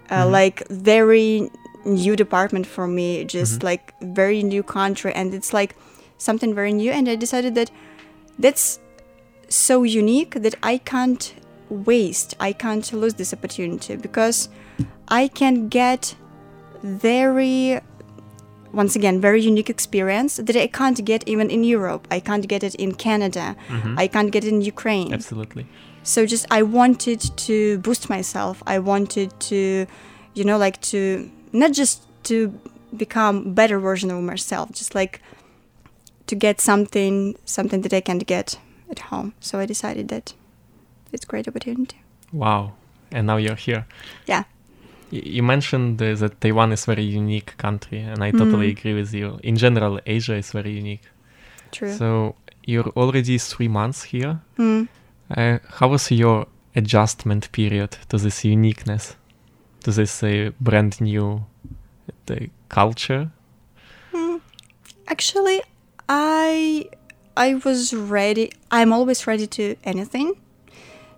uh, 0.09 0.25
Mhm. 0.25 0.31
like 0.31 0.67
very 0.69 1.49
new 1.85 2.15
department 2.15 2.65
for 2.67 2.87
me 2.87 3.23
just 3.25 3.59
Mhm. 3.59 3.63
like 3.63 3.93
very 4.01 4.43
new 4.43 4.63
country 4.63 5.11
and 5.13 5.33
it's 5.33 5.51
like 5.53 5.75
something 6.17 6.53
very 6.53 6.73
new 6.73 6.91
and 6.91 7.09
i 7.09 7.15
decided 7.15 7.55
that 7.55 7.71
that's 8.39 8.79
so 9.49 9.83
unique 9.83 10.33
that 10.41 10.55
I 10.63 10.77
can't 10.77 11.33
waste, 11.69 12.35
I 12.39 12.53
can't 12.53 12.91
lose 12.93 13.15
this 13.15 13.33
opportunity 13.33 13.95
because 13.97 14.47
I 15.09 15.27
can 15.27 15.67
get 15.67 16.15
very, 16.83 17.79
once 18.71 18.95
again, 18.95 19.19
very 19.19 19.41
unique 19.41 19.69
experience 19.69 20.37
that 20.37 20.55
I 20.55 20.67
can't 20.67 21.03
get 21.03 21.27
even 21.27 21.49
in 21.49 21.63
Europe. 21.63 22.07
I 22.09 22.19
can't 22.19 22.47
get 22.47 22.63
it 22.63 22.75
in 22.75 22.93
Canada. 22.93 23.55
Mhm. 23.69 23.99
I 23.99 24.07
can't 24.07 24.31
get 24.31 24.43
it 24.45 24.49
in 24.53 24.61
Ukraine. 24.61 25.13
Absolutely. 25.13 25.65
So 26.03 26.25
just 26.25 26.45
I 26.49 26.61
wanted 26.63 27.19
to 27.47 27.77
boost 27.79 28.09
myself. 28.09 28.63
I 28.65 28.79
wanted 28.79 29.29
to, 29.49 29.85
you 30.33 30.43
know, 30.43 30.57
like 30.57 30.79
to 30.93 31.29
not 31.53 31.71
just 31.73 32.01
to 32.23 32.53
become 32.95 33.53
better 33.53 33.79
version 33.79 34.11
of 34.11 34.21
myself, 34.23 34.71
just 34.71 34.95
like 34.95 35.21
to 36.27 36.35
get 36.35 36.61
something 36.61 37.35
something 37.45 37.81
that 37.81 37.93
I 37.93 38.01
can't 38.01 38.25
get 38.25 38.57
at 38.89 38.99
home. 38.99 39.33
So 39.39 39.59
I 39.59 39.65
decided 39.65 40.07
that 40.09 40.33
it's 41.11 41.23
a 41.25 41.27
great 41.27 41.47
opportunity. 41.47 42.01
Wow. 42.31 42.73
And 43.11 43.27
now 43.27 43.37
you're 43.37 43.55
here. 43.55 43.85
Yeah. 44.27 44.43
You 45.09 45.43
mentioned 45.43 46.01
uh, 46.01 46.15
that 46.15 46.39
Taiwan 46.39 46.71
is 46.71 46.85
very 46.85 47.03
unique 47.03 47.57
country, 47.57 47.99
and 47.99 48.23
I 48.23 48.31
totally 48.31 48.67
Mm. 48.73 48.77
agree 48.77 48.93
with 48.93 49.13
you. 49.13 49.39
In 49.43 49.57
general, 49.57 49.99
Asia 50.05 50.35
is 50.37 50.51
very 50.53 50.71
unique. 50.71 51.03
True. 51.71 51.93
So 51.93 52.35
you're 52.65 52.89
already 52.95 53.37
three 53.37 53.67
months 53.67 54.03
here. 54.03 54.39
Mm. 54.57 54.87
Uh, 55.35 55.59
how 55.79 55.89
was 55.89 56.11
your 56.11 56.45
adjustment 56.75 57.51
period 57.51 57.97
to 58.07 58.17
this 58.17 58.45
uniqueness, 58.45 59.17
to 59.83 59.91
this 59.91 60.11
say 60.11 60.49
brand 60.59 61.01
new 61.01 61.45
uh, 62.29 62.35
culture? 62.69 63.31
Hmm. 64.11 64.37
Actually, 65.07 65.61
I 66.09 66.89
I 67.35 67.55
was 67.65 67.93
ready. 67.93 68.51
I'm 68.71 68.93
always 68.93 69.27
ready 69.27 69.47
to 69.47 69.75
anything. 69.83 70.35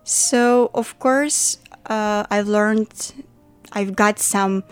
So 0.04 0.72
of 0.74 0.98
course, 1.00 1.58
uh, 1.88 2.26
I've 2.30 2.48
learned. 2.48 3.14
I've 3.72 3.96
got 3.96 4.20
some 4.20 4.64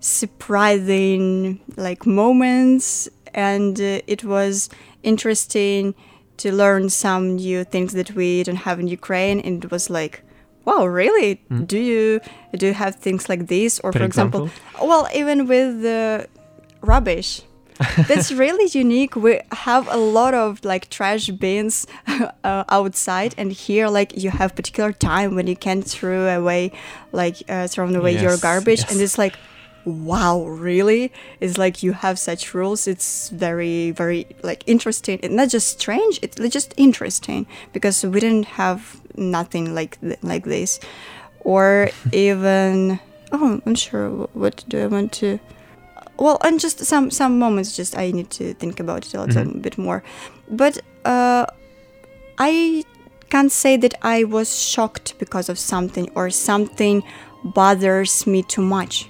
surprising 0.00 1.60
like 1.76 2.06
moments, 2.06 3.08
and 3.34 3.78
uh, 3.80 4.00
it 4.06 4.24
was 4.24 4.70
interesting 5.02 5.94
to 6.38 6.50
learn 6.52 6.88
some 6.88 7.36
new 7.36 7.64
things 7.64 7.92
that 7.92 8.14
we 8.14 8.42
don't 8.42 8.56
have 8.56 8.80
in 8.80 8.88
Ukraine. 8.88 9.40
And 9.40 9.62
it 9.62 9.70
was 9.70 9.90
like, 9.90 10.22
wow, 10.64 10.86
really? 10.86 11.40
Mm. 11.50 11.66
Do 11.66 11.78
you 11.78 12.20
do 12.56 12.66
you 12.66 12.74
have 12.74 12.96
things 12.96 13.28
like 13.28 13.46
this? 13.46 13.80
Or 13.80 13.92
For 13.92 13.98
for, 13.98 14.04
example, 14.04 14.46
example? 14.46 14.88
well, 14.88 15.08
even 15.14 15.46
with 15.46 15.82
the 15.82 16.28
rubbish. 16.80 17.42
That's 18.08 18.30
really 18.30 18.68
unique. 18.78 19.16
We 19.16 19.40
have 19.52 19.88
a 19.88 19.96
lot 19.96 20.34
of 20.34 20.62
like 20.64 20.90
trash 20.90 21.28
bins 21.30 21.86
uh, 22.44 22.64
outside, 22.68 23.34
and 23.38 23.50
here, 23.52 23.88
like 23.88 24.14
you 24.22 24.28
have 24.30 24.54
particular 24.54 24.92
time 24.92 25.34
when 25.34 25.46
you 25.46 25.56
can 25.56 25.80
throw 25.80 26.28
away, 26.28 26.72
like 27.12 27.36
uh, 27.48 27.68
throw 27.68 27.88
away 27.88 28.12
your 28.12 28.32
Yes, 28.32 28.42
garbage, 28.42 28.84
and 28.90 29.00
it's 29.00 29.16
like, 29.16 29.34
wow, 29.84 30.44
really? 30.44 31.12
It's 31.40 31.58
like 31.58 31.82
you 31.82 31.92
have 31.92 32.18
such 32.18 32.54
rules. 32.54 32.86
It's 32.86 33.30
very, 33.30 33.90
very 33.92 34.26
like 34.42 34.62
interesting. 34.66 35.18
It's 35.22 35.32
not 35.34 35.48
just 35.48 35.80
strange. 35.80 36.18
It's 36.22 36.36
just 36.54 36.74
interesting 36.76 37.46
because 37.72 38.04
we 38.04 38.20
didn't 38.20 38.46
have 38.46 39.00
nothing 39.16 39.74
like 39.74 40.00
th- 40.00 40.18
like 40.22 40.44
this, 40.44 40.80
or 41.40 41.90
even 42.12 43.00
oh, 43.32 43.60
I'm 43.66 43.74
sure. 43.74 44.10
What 44.34 44.64
do 44.68 44.80
I 44.82 44.86
want 44.86 45.12
to? 45.20 45.38
well 46.18 46.36
and 46.44 46.60
just 46.60 46.78
some 46.84 47.10
some 47.10 47.38
moments 47.38 47.74
just 47.74 47.96
i 47.96 48.10
need 48.10 48.28
to 48.28 48.52
think 48.60 48.78
about 48.78 49.06
it 49.06 49.14
a 49.14 49.22
little 49.24 49.42
Mhm. 49.44 49.62
bit 49.62 49.78
more 49.78 50.02
but 50.50 50.78
uh 51.06 51.46
i 52.38 52.84
can't 53.30 53.50
say 53.50 53.78
that 53.78 53.94
i 54.02 54.24
was 54.24 54.48
shocked 54.62 55.14
because 55.18 55.48
of 55.48 55.58
something 55.58 56.10
or 56.14 56.28
something 56.28 57.02
bothers 57.42 58.26
me 58.26 58.42
too 58.42 58.60
much 58.60 59.08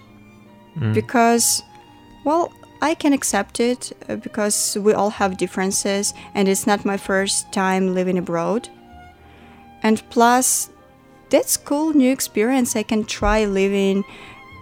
Mm. 0.80 0.94
because 0.94 1.62
well 2.24 2.50
i 2.82 2.94
can 2.94 3.12
accept 3.12 3.60
it 3.60 3.92
uh, 4.08 4.16
because 4.16 4.76
we 4.80 4.92
all 4.94 5.10
have 5.10 5.36
differences 5.36 6.14
and 6.34 6.48
it's 6.48 6.66
not 6.66 6.84
my 6.84 6.96
first 6.96 7.52
time 7.52 7.94
living 7.94 8.18
abroad 8.18 8.68
and 9.82 10.02
plus 10.10 10.70
that's 11.30 11.56
cool 11.56 11.92
new 11.92 12.10
experience 12.12 12.76
i 12.76 12.82
can 12.82 13.04
try 13.04 13.44
living 13.44 14.04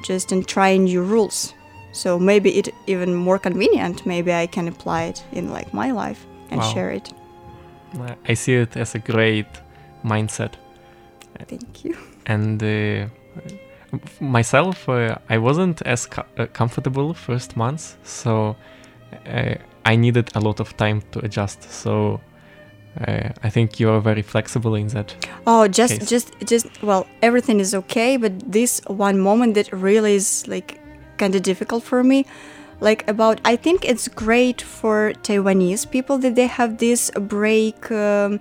just 0.04 0.32
and 0.32 0.46
try 0.46 0.76
new 0.76 1.02
rules 1.02 1.54
so 1.92 2.18
maybe 2.18 2.50
it 2.58 2.68
even 2.87 3.14
more 3.14 3.38
convenient 3.38 4.04
maybe 4.06 4.32
i 4.32 4.46
can 4.46 4.68
apply 4.68 5.04
it 5.04 5.25
in 5.32 5.50
like 5.50 5.72
my 5.72 5.90
life 5.90 6.26
and 6.50 6.60
Wow. 6.60 6.72
share 6.72 6.90
it 6.90 7.12
I 8.30 8.34
see 8.34 8.54
it 8.54 8.76
as 8.76 8.94
a 8.94 8.98
great 8.98 9.46
mindset. 10.04 10.52
thank 11.48 11.84
you 11.84 11.96
And 12.26 12.62
uh, 12.62 13.08
myself, 14.21 14.88
uh, 14.88 15.16
I 15.28 15.38
wasn't 15.38 15.83
as 15.83 16.07
co- 16.07 16.25
uh, 16.37 16.47
comfortable 16.52 17.14
first 17.14 17.57
months, 17.57 17.97
so 18.02 18.57
uh, 19.26 19.54
I 19.85 19.97
needed 19.97 20.30
a 20.35 20.40
lot 20.40 20.61
of 20.61 20.76
time 20.76 21.02
to 21.12 21.25
adjust. 21.25 21.62
So 21.71 22.21
uh, 23.07 23.30
I 23.42 23.50
think 23.50 23.80
you 23.80 23.90
are 23.90 24.00
very 24.00 24.23
flexible 24.23 24.75
in 24.75 24.88
that. 24.88 25.14
oh 25.47 25.68
just 25.68 26.00
case. 26.00 26.09
just 26.09 26.33
just 26.47 26.83
well 26.83 27.07
everything 27.23 27.61
is 27.61 27.75
okay 27.75 28.16
but 28.16 28.33
this 28.52 28.80
one 28.87 29.18
moment 29.21 29.54
that 29.54 29.73
really 29.73 30.14
is 30.14 30.47
like 30.49 30.80
kind 31.16 31.35
of 31.35 31.42
difficult 31.42 31.85
for 31.85 32.02
me 32.02 32.25
like 32.80 33.09
about 33.09 33.40
I 33.45 33.57
think 33.57 33.85
it's 33.85 34.09
great 34.09 34.62
for 34.62 35.12
Taiwanese 35.23 35.90
people 35.90 36.18
that 36.18 36.35
they 36.35 36.47
have 36.47 36.78
this 36.78 37.11
break. 37.11 37.90
Um, 37.90 38.40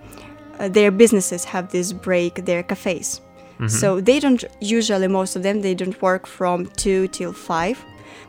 uh, 0.59 0.69
their 0.69 0.91
businesses 0.91 1.45
have 1.45 1.71
this 1.71 1.93
break. 1.93 2.45
Their 2.45 2.63
cafes. 2.63 3.21
Mhm. 3.59 3.69
So 3.69 4.01
they 4.01 4.19
don't 4.19 4.43
usually 4.61 5.07
most 5.07 5.35
of 5.35 5.41
them 5.43 5.61
they 5.61 5.73
don't 5.75 5.99
work 6.01 6.27
from 6.27 6.65
two 6.77 7.07
till 7.07 7.33
five, 7.33 7.77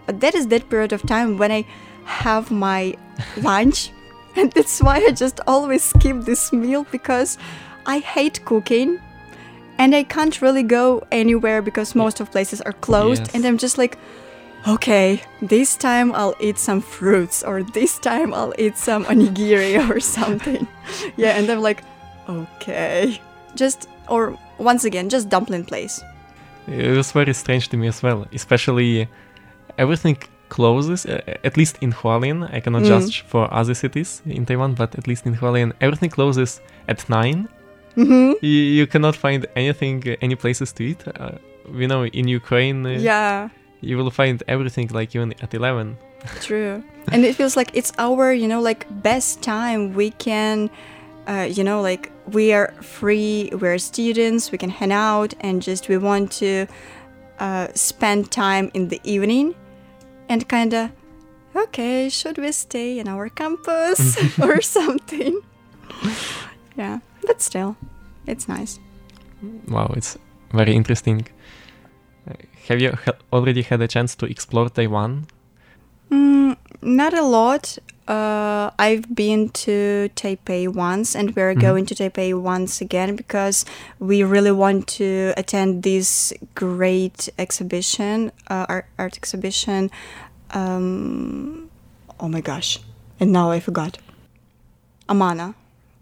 but 0.07 0.21
that 0.21 0.35
is 0.35 0.47
that 0.49 0.69
period 0.71 0.93
of 0.93 1.03
time 1.03 1.37
when 1.39 1.51
I 1.53 1.65
have 2.05 2.51
my 2.51 2.95
lunch, 3.43 3.91
and 4.37 4.51
that's 4.53 4.81
why 4.81 4.97
I 5.09 5.11
just 5.13 5.41
always 5.47 5.83
skip 5.85 6.25
this 6.25 6.53
meal 6.53 6.87
because 6.91 7.39
I 7.87 7.99
hate 7.99 8.45
cooking, 8.45 8.99
and 9.79 9.95
I 9.95 10.05
can't 10.05 10.41
really 10.43 10.63
go 10.63 11.03
anywhere 11.13 11.63
because 11.63 11.95
most 11.95 12.21
of 12.21 12.31
places 12.31 12.61
are 12.63 12.73
closed, 12.81 13.23
Yes. 13.27 13.35
and 13.35 13.45
I'm 13.45 13.59
just 13.59 13.79
like. 13.79 13.97
Okay, 14.67 15.23
this 15.41 15.77
time 15.77 16.13
I'll 16.17 16.35
eat 16.41 16.59
some 16.59 16.81
fruits, 16.81 17.45
or 17.45 17.63
this 17.63 17.97
time 18.01 18.35
I'll 18.35 18.53
eat 18.59 18.77
some 18.77 19.05
onigiri 19.05 19.79
or 19.89 20.01
something. 20.01 20.67
yeah, 21.17 21.39
and 21.39 21.49
I'm 21.49 21.61
like, 21.63 21.85
okay. 22.29 23.21
Just, 23.55 23.89
or 24.09 24.37
once 24.59 24.85
again, 24.85 25.09
just 25.09 25.29
dumpling 25.29 25.65
place. 25.65 26.03
It 26.67 26.97
was 26.97 27.13
very 27.13 27.33
strange 27.35 27.69
to 27.71 27.77
me 27.77 27.89
as 27.89 28.03
well, 28.03 28.27
especially 28.35 29.09
everything 29.79 30.17
closes, 30.49 31.07
uh, 31.07 31.21
at 31.45 31.57
least 31.57 31.77
in 31.81 31.93
Hualien. 31.93 32.49
I 32.53 32.61
cannot 32.61 32.83
Mm. 32.83 32.89
judge 32.89 33.25
for 33.29 33.43
other 33.53 33.75
cities 33.75 34.23
in 34.27 34.45
Taiwan, 34.47 34.75
but 34.75 34.91
at 34.99 35.07
least 35.07 35.27
in 35.27 35.35
Hualien, 35.37 35.73
everything 35.81 36.11
closes 36.11 36.61
at 36.89 37.09
9. 37.09 37.49
Mhm. 37.97 38.35
You, 38.43 38.63
you 38.79 38.87
cannot 38.87 39.17
find 39.17 39.47
anything, 39.57 39.97
uh, 40.09 40.17
any 40.27 40.37
places 40.37 40.73
to 40.73 40.83
eat. 40.85 41.03
Uh, 41.07 41.33
you 41.81 41.87
know, 41.89 42.05
in 42.05 42.29
Ukraine, 42.29 42.87
uh, 42.87 42.91
Yeah. 43.11 43.49
you 43.81 43.97
will 43.99 44.11
find 44.11 44.43
everything 44.49 44.89
like 44.99 45.15
even 45.17 45.33
at 45.43 45.53
11. 45.55 45.97
True. 46.41 46.83
And 47.13 47.25
it 47.25 47.35
feels 47.37 47.57
like 47.57 47.71
it's 47.75 47.93
our, 47.99 48.33
you 48.33 48.49
know, 48.49 48.61
like 48.61 48.87
best 49.03 49.43
time. 49.43 49.95
We 49.95 50.11
can, 50.11 50.71
uh, 51.33 51.47
you 51.57 51.63
know, 51.65 51.81
like 51.91 52.11
we 52.33 52.53
are 52.53 52.73
free, 52.83 53.51
we're 53.53 53.79
students, 53.79 54.53
we 54.53 54.59
can 54.59 54.71
hang 54.71 54.93
out 54.93 55.35
and 55.41 55.63
just 55.63 55.89
we 55.89 55.99
want 55.99 56.33
to 56.33 56.67
uh, 57.39 57.69
spend 57.75 58.31
time 58.31 58.71
in 58.75 58.89
the 58.89 59.01
evening 59.05 59.55
and 60.29 60.49
kind 60.49 60.75
of, 60.75 60.91
okay, 61.57 62.09
should 62.09 62.39
we 62.39 62.53
stay 62.53 62.99
in 62.99 63.09
our 63.09 63.29
campus 63.29 64.17
or 64.43 64.61
something? 64.61 65.41
yeah, 66.77 66.99
but 67.27 67.41
still, 67.41 67.77
it's 68.27 68.49
nice. 68.49 68.79
Wow, 69.69 69.93
it's 69.97 70.19
very 70.53 70.75
interesting. 70.75 71.27
Have 72.69 72.81
you 72.81 72.93
already 73.33 73.63
had 73.63 73.81
a 73.81 73.89
chance 73.89 74.15
to 74.17 74.27
explore 74.27 74.69
Taiwan? 74.69 75.27
Mm, 76.11 76.57
not 76.83 77.15
a 77.15 77.23
lot. 77.23 77.79
Uh, 78.07 78.71
I've 78.79 79.15
been 79.15 79.51
to 79.51 80.09
Taipei 80.17 80.67
once, 80.67 81.15
and 81.15 81.37
we're 81.37 81.55
Mhm. 81.55 81.61
going 81.61 81.87
to 81.87 81.95
Taipei 81.95 82.33
once 82.41 82.81
again 82.81 83.17
because 83.17 83.67
we 83.99 84.23
really 84.23 84.51
want 84.51 84.87
to 84.97 85.35
attend 85.37 85.83
this 85.83 86.33
great 86.55 87.29
exhibition, 87.39 88.33
uh, 88.49 88.65
art, 88.69 88.87
art 88.99 89.17
exhibition. 89.19 89.91
Um, 90.53 91.69
oh 92.19 92.29
my 92.29 92.41
gosh! 92.41 92.79
And 93.21 93.31
now 93.31 93.51
I 93.51 93.61
forgot. 93.61 93.99
Amano, 95.09 95.55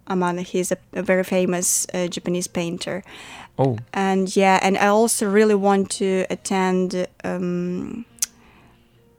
Amano. 0.09 0.43
He's 0.43 0.71
a, 0.71 0.77
a 0.93 1.03
very 1.03 1.25
famous 1.25 1.87
uh, 1.93 2.07
Japanese 2.07 2.47
painter. 2.47 3.03
Oh. 3.59 3.79
And 3.93 4.35
yeah, 4.37 4.61
and 4.63 4.77
I 4.79 4.87
also 4.89 5.29
really 5.29 5.55
want 5.57 5.91
to 5.99 6.25
attend. 6.31 7.07
Um, 7.25 8.05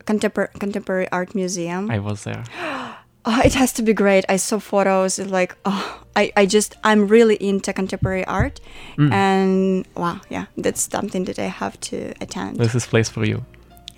Contempor- 0.08 0.52
contemporary 0.60 1.08
art 1.12 1.36
museum. 1.36 1.92
I 1.92 2.00
was 2.00 2.24
there. 2.24 2.44
Oh, 3.30 3.42
it 3.44 3.56
has 3.56 3.74
to 3.74 3.82
be 3.82 3.92
great. 3.94 4.24
I 4.30 4.38
saw 4.38 4.58
photos. 4.58 5.20
it's 5.20 5.30
Like, 5.30 5.54
oh, 5.66 6.02
I, 6.16 6.32
I 6.38 6.46
just, 6.46 6.78
I'm 6.86 7.10
really 7.10 7.36
into 7.42 7.74
contemporary 7.74 8.24
art, 8.26 8.62
Mm. 8.98 9.12
and 9.12 9.86
wow, 9.98 10.22
yeah, 10.30 10.46
that's 10.64 10.88
something 10.90 11.26
that 11.26 11.38
I 11.38 11.50
have 11.50 11.78
to 11.90 12.14
attend. 12.22 12.56
This 12.58 12.74
is 12.74 12.86
place 12.88 13.10
for 13.10 13.26
you. 13.26 13.44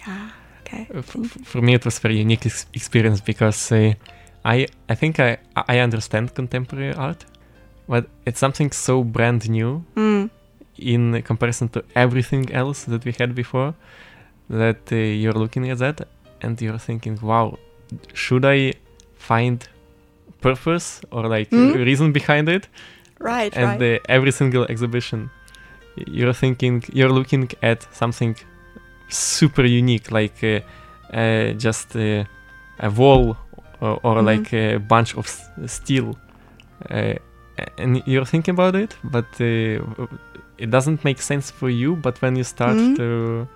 Yeah. 0.08 0.30
Okay. 0.62 0.88
Uh, 0.92 0.98
f- 0.98 1.16
f- 1.16 1.38
for 1.46 1.62
me, 1.62 1.76
it 1.76 1.86
was 1.86 2.00
very 2.00 2.18
unique 2.18 2.48
ex- 2.48 2.66
experience 2.74 3.22
because 3.22 3.72
uh, 3.72 3.94
I 4.44 4.66
I 4.90 4.96
think 4.96 5.20
I 5.20 5.38
I 5.68 5.78
understand 5.84 6.34
contemporary 6.34 6.96
art, 6.96 7.24
but 7.88 8.06
it's 8.26 8.40
something 8.40 8.72
so 8.74 9.04
brand 9.04 9.48
new 9.48 9.84
Mm. 9.96 10.30
in 10.78 11.22
comparison 11.22 11.70
to 11.70 11.84
everything 11.96 12.52
else 12.52 12.86
that 12.86 13.06
we 13.06 13.12
had 13.20 13.36
before. 13.36 13.74
That 14.50 14.92
uh, 14.92 14.96
you're 14.96 15.34
looking 15.44 15.70
at 15.70 15.78
that 15.80 16.08
and 16.42 16.60
you're 16.62 16.80
thinking, 16.80 17.20
wow, 17.22 17.58
should 18.14 18.46
I 18.46 18.74
find 19.18 19.68
purpose 20.42 21.02
or 21.12 21.28
like 21.28 21.50
Mm. 21.52 21.76
reason 21.86 22.12
behind 22.12 22.50
it? 22.50 22.68
Right, 23.20 23.56
and 23.58 23.82
right. 23.82 23.96
uh, 24.02 24.16
every 24.16 24.32
single 24.32 24.66
exhibition 24.70 25.30
you're 26.08 26.34
thinking 26.34 26.82
you're 26.94 27.12
looking 27.12 27.50
at 27.62 27.86
something 27.94 28.34
super 29.10 29.66
unique 29.66 30.12
like 30.12 30.42
uh, 30.44 30.62
uh, 31.14 31.52
just 31.58 31.96
uh, 31.96 32.24
a 32.80 32.90
wall 32.90 33.36
or, 33.82 34.00
or 34.04 34.16
Mhm. 34.22 34.26
like 34.26 34.54
a 34.54 34.78
bunch 34.80 35.16
of 35.18 35.26
s- 35.26 35.50
steel 35.66 36.16
uh, 36.90 37.14
and 37.78 38.02
you're 38.06 38.26
thinking 38.26 38.54
about 38.54 38.76
it 38.76 38.96
but 39.04 39.26
uh, 39.42 40.08
it 40.58 40.70
doesn't 40.70 41.04
make 41.04 41.22
sense 41.22 41.52
for 41.52 41.70
you 41.70 41.96
but 41.98 42.22
when 42.22 42.36
you 42.38 42.44
start 42.46 42.78
Mhm. 42.78 42.96
to 42.96 43.48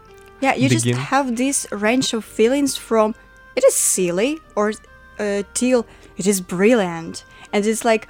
Yeah, 0.43 0.55
you 0.55 0.67
begin 0.67 0.95
just 0.95 1.09
have 1.09 1.35
this 1.37 1.65
range 1.71 2.13
of 2.13 2.25
feelings 2.25 2.75
from 2.75 3.15
it 3.55 3.63
is 3.63 3.75
silly 3.75 4.39
or 4.55 4.73
uh, 5.17 5.43
till 5.53 5.85
it 6.17 6.27
is 6.27 6.41
brilliant, 6.41 7.23
and 7.53 7.65
it's 7.65 7.85
like 7.85 8.07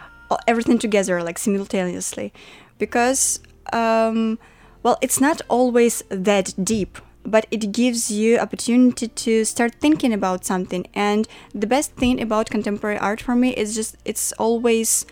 everything 0.48 0.80
together, 0.80 1.22
like 1.22 1.38
simultaneously, 1.38 2.34
because 2.80 3.40
um, 3.72 4.40
well, 4.82 4.98
it's 5.02 5.22
not 5.22 5.42
always 5.48 6.04
that 6.10 6.54
deep, 6.64 6.98
but 7.24 7.46
it 7.52 7.72
gives 7.72 8.10
you 8.10 8.40
opportunity 8.40 9.08
to 9.08 9.46
start 9.46 9.76
thinking 9.76 10.12
about 10.12 10.44
something. 10.44 10.88
And 10.94 11.28
the 11.54 11.68
best 11.68 11.92
thing 11.96 12.22
about 12.22 12.50
contemporary 12.50 12.98
art 12.98 13.22
for 13.22 13.36
me 13.36 13.50
is 13.52 13.76
just 13.76 13.96
it's 14.06 14.32
always 14.34 15.06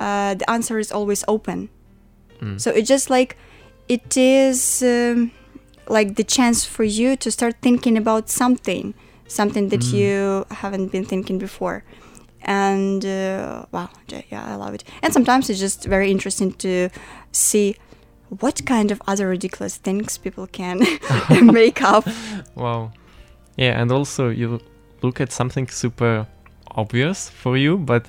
uh, 0.00 0.34
the 0.34 0.48
answer 0.50 0.78
is 0.78 0.90
always 0.90 1.22
open. 1.28 1.68
Mm. 2.40 2.60
So 2.60 2.70
it's 2.70 2.88
just 2.88 3.10
like 3.10 3.36
it 3.88 4.16
is 4.16 4.82
um, 4.82 5.32
like 5.88 6.14
the 6.16 6.24
chance 6.24 6.64
for 6.64 6.84
you 6.84 7.16
to 7.16 7.30
start 7.30 7.56
thinking 7.62 7.96
about 7.96 8.28
something, 8.28 8.94
something 9.28 9.68
that 9.70 9.80
Mm. 9.80 9.92
you 9.92 10.44
haven't 10.50 10.92
been 10.92 11.04
thinking 11.04 11.38
before. 11.38 11.82
And 12.42 13.04
uh, 13.04 13.66
wow, 13.72 13.88
yeah, 14.30 14.44
I 14.52 14.54
love 14.56 14.74
it. 14.74 14.84
And 15.02 15.12
sometimes 15.12 15.50
it's 15.50 15.58
just 15.60 15.84
very 15.84 16.10
interesting 16.10 16.52
to 16.58 16.88
see 17.32 17.76
what 18.40 18.64
kind 18.66 18.90
of 18.90 19.00
other 19.06 19.28
ridiculous 19.28 19.76
things 19.76 20.18
people 20.18 20.46
can 20.46 20.78
make 21.52 21.82
up. 21.82 22.06
Wow. 22.54 22.92
Yeah, 23.56 23.80
and 23.80 23.90
also 23.90 24.28
you 24.28 24.60
look 25.02 25.20
at 25.20 25.32
something 25.32 25.68
super 25.68 26.26
obvious 26.76 27.30
for 27.30 27.56
you, 27.56 27.78
but 27.78 28.06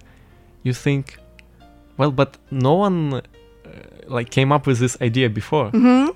you 0.63 0.73
think, 0.73 1.17
well, 1.97 2.11
but 2.11 2.37
no 2.51 2.73
one 2.75 3.13
uh, 3.13 3.21
like 4.07 4.29
came 4.29 4.51
up 4.51 4.67
with 4.67 4.79
this 4.79 4.97
idea 5.01 5.29
before. 5.29 5.71
Mhm. 5.71 6.15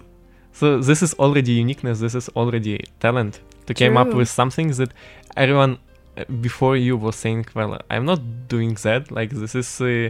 So 0.54 0.80
this 0.80 1.02
is 1.02 1.14
already 1.16 1.54
uniqueness. 1.54 2.00
This 2.00 2.16
is 2.16 2.30
already 2.30 2.84
talent 3.00 3.40
to 3.68 3.74
came 3.74 3.98
up 3.98 4.14
with 4.14 4.30
something 4.30 4.70
that 4.80 4.92
everyone 5.38 5.78
uh, 6.18 6.26
before 6.42 6.76
you 6.76 6.98
was 6.98 7.16
saying, 7.16 7.46
well, 7.56 7.80
I'm 7.90 8.06
not 8.06 8.20
doing 8.48 8.74
that. 8.84 9.12
Like 9.12 9.30
this 9.30 9.56
is 9.56 9.82
uh, 9.82 10.10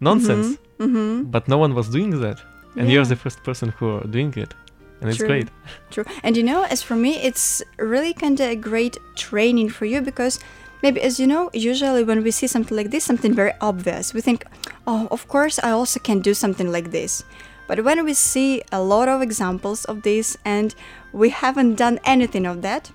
nonsense. 0.00 0.58
Mhm, 0.78 0.88
mhm. 0.88 1.30
But 1.30 1.48
no 1.48 1.58
one 1.58 1.74
was 1.74 1.88
doing 1.88 2.10
that, 2.20 2.38
and 2.76 2.86
Yeah. 2.88 2.94
you're 2.94 3.04
the 3.06 3.16
first 3.16 3.42
person 3.44 3.68
who 3.78 3.86
are 3.96 4.06
doing 4.16 4.32
it, 4.36 4.54
and 5.00 5.08
it's 5.10 5.18
True. 5.18 5.28
great. 5.28 5.48
True. 5.90 6.04
And 6.24 6.36
you 6.36 6.42
know, 6.42 6.64
as 6.74 6.82
for 6.82 6.96
me, 6.96 7.12
it's 7.28 7.62
really 7.78 8.12
kind 8.12 8.38
of 8.40 8.48
a 8.50 8.56
great 8.56 8.96
training 9.14 9.68
for 9.70 9.86
you 9.86 10.00
because 10.02 10.40
maybe, 10.82 11.00
as 11.00 11.18
you 11.20 11.26
know, 11.26 11.48
usually 11.54 12.04
when 12.04 12.22
we 12.22 12.30
see 12.30 12.46
something 12.48 12.76
like 12.76 12.90
this, 12.90 13.04
something 13.04 13.32
very 13.34 13.52
obvious, 13.60 14.12
we 14.14 14.20
think, 14.20 14.44
oh, 14.86 15.06
of 15.10 15.26
course, 15.28 15.58
I 15.62 15.70
also 15.70 16.00
can 16.00 16.20
do 16.20 16.34
something 16.34 16.70
like 16.72 16.90
this. 16.90 17.24
But 17.66 17.84
when 17.84 18.04
we 18.04 18.14
see 18.14 18.62
a 18.70 18.80
lot 18.80 19.08
of 19.08 19.22
examples 19.22 19.84
of 19.86 20.02
this 20.02 20.36
and 20.44 20.74
we 21.12 21.30
haven't 21.30 21.74
done 21.74 21.98
anything 22.04 22.46
of 22.46 22.62
that, 22.62 22.90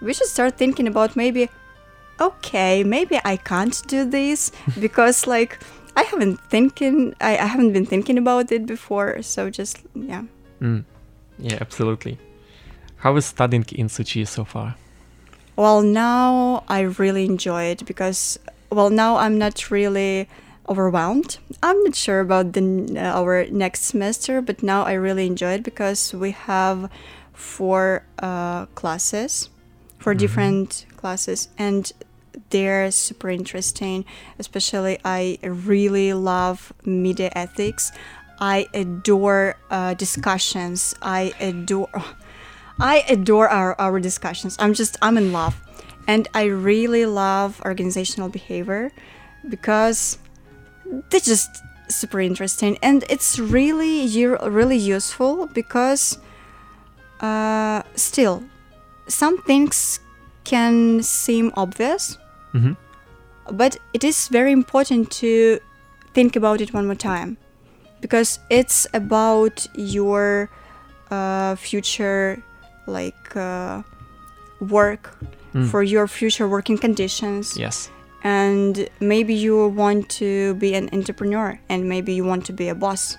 we 0.00 0.12
should 0.12 0.28
start 0.28 0.56
thinking 0.56 0.86
about 0.86 1.16
maybe, 1.16 1.48
okay, 2.20 2.84
maybe 2.84 3.20
I 3.24 3.36
can't 3.36 3.80
do 3.86 4.04
this 4.04 4.50
because, 4.80 5.26
like, 5.26 5.58
I 5.96 6.02
haven't 6.02 6.40
thinking, 6.48 7.14
I, 7.20 7.38
I 7.38 7.46
haven't 7.46 7.72
been 7.72 7.86
thinking 7.86 8.18
about 8.18 8.52
it 8.52 8.66
before. 8.66 9.20
So 9.22 9.50
just 9.50 9.82
yeah. 9.94 10.24
Mm. 10.60 10.84
Yeah, 11.38 11.58
absolutely. 11.60 12.18
How 12.96 13.16
is 13.16 13.26
studying 13.26 13.64
in 13.72 13.88
Tzu 13.88 14.04
Chi 14.04 14.24
so 14.24 14.44
far? 14.44 14.76
Well, 15.56 15.82
now 15.82 16.62
I 16.68 16.80
really 16.82 17.24
enjoy 17.24 17.64
it 17.64 17.84
because, 17.84 18.38
well, 18.70 18.90
now 18.90 19.16
I'm 19.16 19.38
not 19.38 19.70
really 19.70 20.28
overwhelmed. 20.68 21.38
I'm 21.62 21.82
not 21.84 21.94
sure 21.94 22.20
about 22.20 22.52
the 22.52 22.94
uh, 22.96 23.18
our 23.20 23.46
next 23.46 23.82
semester, 23.82 24.40
but 24.40 24.62
now 24.62 24.82
I 24.84 24.92
really 24.92 25.26
enjoy 25.26 25.52
it 25.54 25.62
because 25.62 26.14
we 26.14 26.32
have 26.32 26.90
four 27.32 28.04
uh, 28.18 28.66
classes, 28.74 29.48
for 29.98 30.14
different 30.14 30.86
classes, 30.96 31.48
and 31.58 31.92
they're 32.50 32.90
super 32.90 33.30
interesting. 33.30 34.04
Especially, 34.38 34.98
I 35.04 35.38
really 35.42 36.12
love 36.12 36.72
media 36.84 37.30
ethics. 37.34 37.92
I 38.40 38.66
adore 38.72 39.56
uh, 39.70 39.94
discussions. 39.94 40.94
I 41.02 41.32
adore. 41.40 41.90
I 42.80 43.04
adore 43.08 43.48
our, 43.48 43.74
our 43.80 43.98
discussions. 43.98 44.56
I'm 44.60 44.72
just 44.72 44.96
I'm 45.02 45.18
in 45.18 45.32
love, 45.32 45.60
and 46.06 46.28
I 46.32 46.44
really 46.44 47.06
love 47.06 47.60
organizational 47.64 48.28
behavior 48.28 48.92
because 49.48 50.18
they're 51.10 51.20
just 51.20 51.50
super 51.88 52.20
interesting, 52.20 52.78
and 52.82 53.04
it's 53.08 53.38
really 53.38 54.06
really 54.42 54.76
useful 54.76 55.46
because 55.54 56.18
uh, 57.20 57.82
still 57.94 58.42
some 59.08 59.38
things 59.42 60.00
can 60.44 61.02
seem 61.02 61.52
obvious, 61.56 62.18
Mhm. 62.54 62.76
but 63.52 63.76
it 63.92 64.04
is 64.04 64.28
very 64.28 64.52
important 64.52 65.10
to 65.20 65.58
think 66.14 66.36
about 66.36 66.60
it 66.60 66.72
one 66.74 66.86
more 66.86 66.94
time 66.96 67.36
because 68.00 68.38
it's 68.50 68.86
about 68.94 69.66
your 69.74 70.48
uh, 71.10 71.54
future 71.56 72.42
like 72.86 73.36
uh, 73.36 73.82
work 74.60 75.16
Mm. 75.54 75.70
for 75.70 75.82
your 75.82 76.06
future 76.06 76.46
working 76.46 76.76
conditions 76.78 77.56
Yes. 77.56 77.88
And 78.22 78.88
maybe 79.00 79.34
you 79.34 79.68
want 79.68 80.08
to 80.08 80.54
be 80.54 80.74
an 80.74 80.88
entrepreneur 80.92 81.58
and 81.68 81.88
maybe 81.88 82.12
you 82.12 82.24
want 82.24 82.44
to 82.46 82.52
be 82.52 82.68
a 82.68 82.74
boss. 82.74 83.16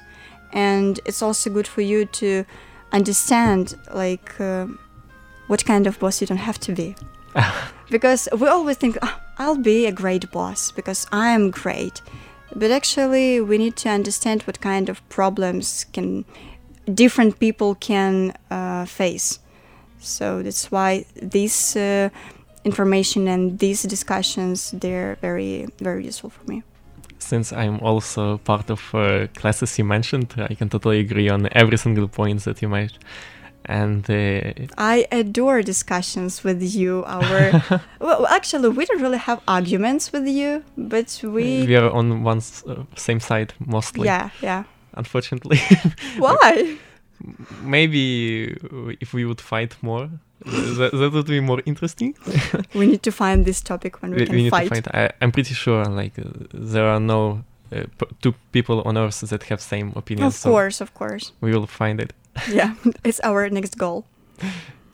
And 0.52 1.00
it's 1.06 1.22
also 1.22 1.50
good 1.50 1.68
for 1.68 1.82
you 1.82 2.06
to 2.06 2.46
understand 2.92 3.76
like 3.94 4.40
uh, 4.40 4.68
what 5.48 5.64
kind 5.66 5.88
of 5.88 6.00
boss 6.00 6.22
you 6.22 6.28
don't 6.28 6.38
have 6.38 6.60
to 6.60 6.74
be. 6.74 6.96
Because 7.90 8.30
we 8.38 8.48
always 8.48 8.78
think 8.78 8.98
"Ah, 9.02 9.20
i'll 9.40 9.58
be 9.58 9.88
a 9.88 9.92
great 9.92 10.30
boss 10.32 10.72
because 10.72 11.08
i 11.12 11.30
am 11.30 11.50
great. 11.50 12.02
But 12.56 12.70
actually 12.72 13.42
we 13.42 13.58
need 13.58 13.76
to 13.78 13.90
understand 13.90 14.44
what 14.44 14.62
kind 14.62 14.90
of 14.90 15.02
problems 15.10 15.86
can 15.94 16.26
different 16.94 17.40
people 17.40 17.76
can 17.76 18.34
uh, 18.52 18.86
face. 18.86 19.40
So 20.00 20.42
that's 20.44 20.72
why 20.72 21.06
this 21.16 21.76
uh, 21.76 22.10
information 22.64 23.28
and 23.28 23.60
these 23.60 23.84
discussions 23.84 24.72
they're 24.72 25.18
very 25.22 25.68
very 25.80 26.06
useful 26.06 26.30
for 26.30 26.44
me 26.46 26.64
Since 27.20 27.52
I'm 27.52 27.80
also 27.82 28.38
part 28.40 28.70
of 28.70 28.96
uh, 28.96 29.28
classes 29.36 29.78
you 29.78 29.84
mentioned, 29.84 30.34
I 30.38 30.56
can 30.56 30.70
totally 30.70 31.00
agree 31.00 31.30
on 31.30 31.50
every 31.52 31.78
single 31.78 32.08
point 32.08 32.46
that 32.46 32.62
you 32.62 32.70
made. 32.70 32.94
And 33.66 34.10
uh, 34.10 34.54
I 34.78 35.06
adore 35.12 35.62
discussions 35.62 36.44
with 36.44 36.64
you. 36.64 37.04
Our 37.06 37.62
well, 38.00 38.26
actually, 38.26 38.70
we 38.70 38.86
don't 38.86 39.02
really 39.02 39.20
have 39.20 39.42
arguments 39.48 40.12
with 40.12 40.28
you, 40.28 40.64
but 40.78 41.20
we. 41.24 41.68
we 41.68 41.76
are 41.76 41.92
on 41.92 42.24
one 42.24 42.42
uh, 42.68 42.84
same 42.96 43.20
side 43.20 43.54
mostly. 43.60 44.06
Yeah, 44.06 44.30
yeah. 44.42 44.64
Unfortunately. 44.94 45.60
Why? 46.18 46.78
Maybe 47.62 48.58
if 49.02 49.14
we 49.14 49.26
would 49.26 49.42
fight 49.42 49.76
more, 49.82 50.10
that, 50.46 50.92
that 50.94 51.12
would 51.14 51.28
be 51.28 51.40
more 51.40 51.62
interesting. 51.66 52.16
we 52.74 52.88
need 52.88 53.04
to 53.04 53.12
find 53.12 53.46
this 53.46 53.62
topic 53.62 54.02
when 54.02 54.12
we, 54.12 54.26
can 54.26 54.36
need 54.36 54.50
fight. 54.50 54.74
to 54.74 54.82
find. 54.82 54.88
I, 54.94 55.12
I'm 55.22 55.32
pretty 55.32 55.54
sure 55.54 55.84
like 55.86 56.18
uh, 56.18 56.24
there 56.54 56.86
are 56.86 57.00
no 57.00 57.44
uh, 57.72 57.84
p- 57.98 58.08
two 58.22 58.34
people 58.52 58.82
on 58.84 58.98
Earth 58.98 59.22
that 59.22 59.44
have 59.44 59.62
same 59.62 59.92
opinions. 59.96 60.36
Of 60.36 60.40
so 60.40 60.50
course, 60.50 60.82
of 60.82 60.94
course. 60.94 61.34
We 61.42 61.52
will 61.52 61.68
find 61.68 62.00
it. 62.00 62.14
yeah, 62.50 62.76
it's 63.04 63.20
our 63.24 63.50
next 63.50 63.78
goal. 63.78 64.06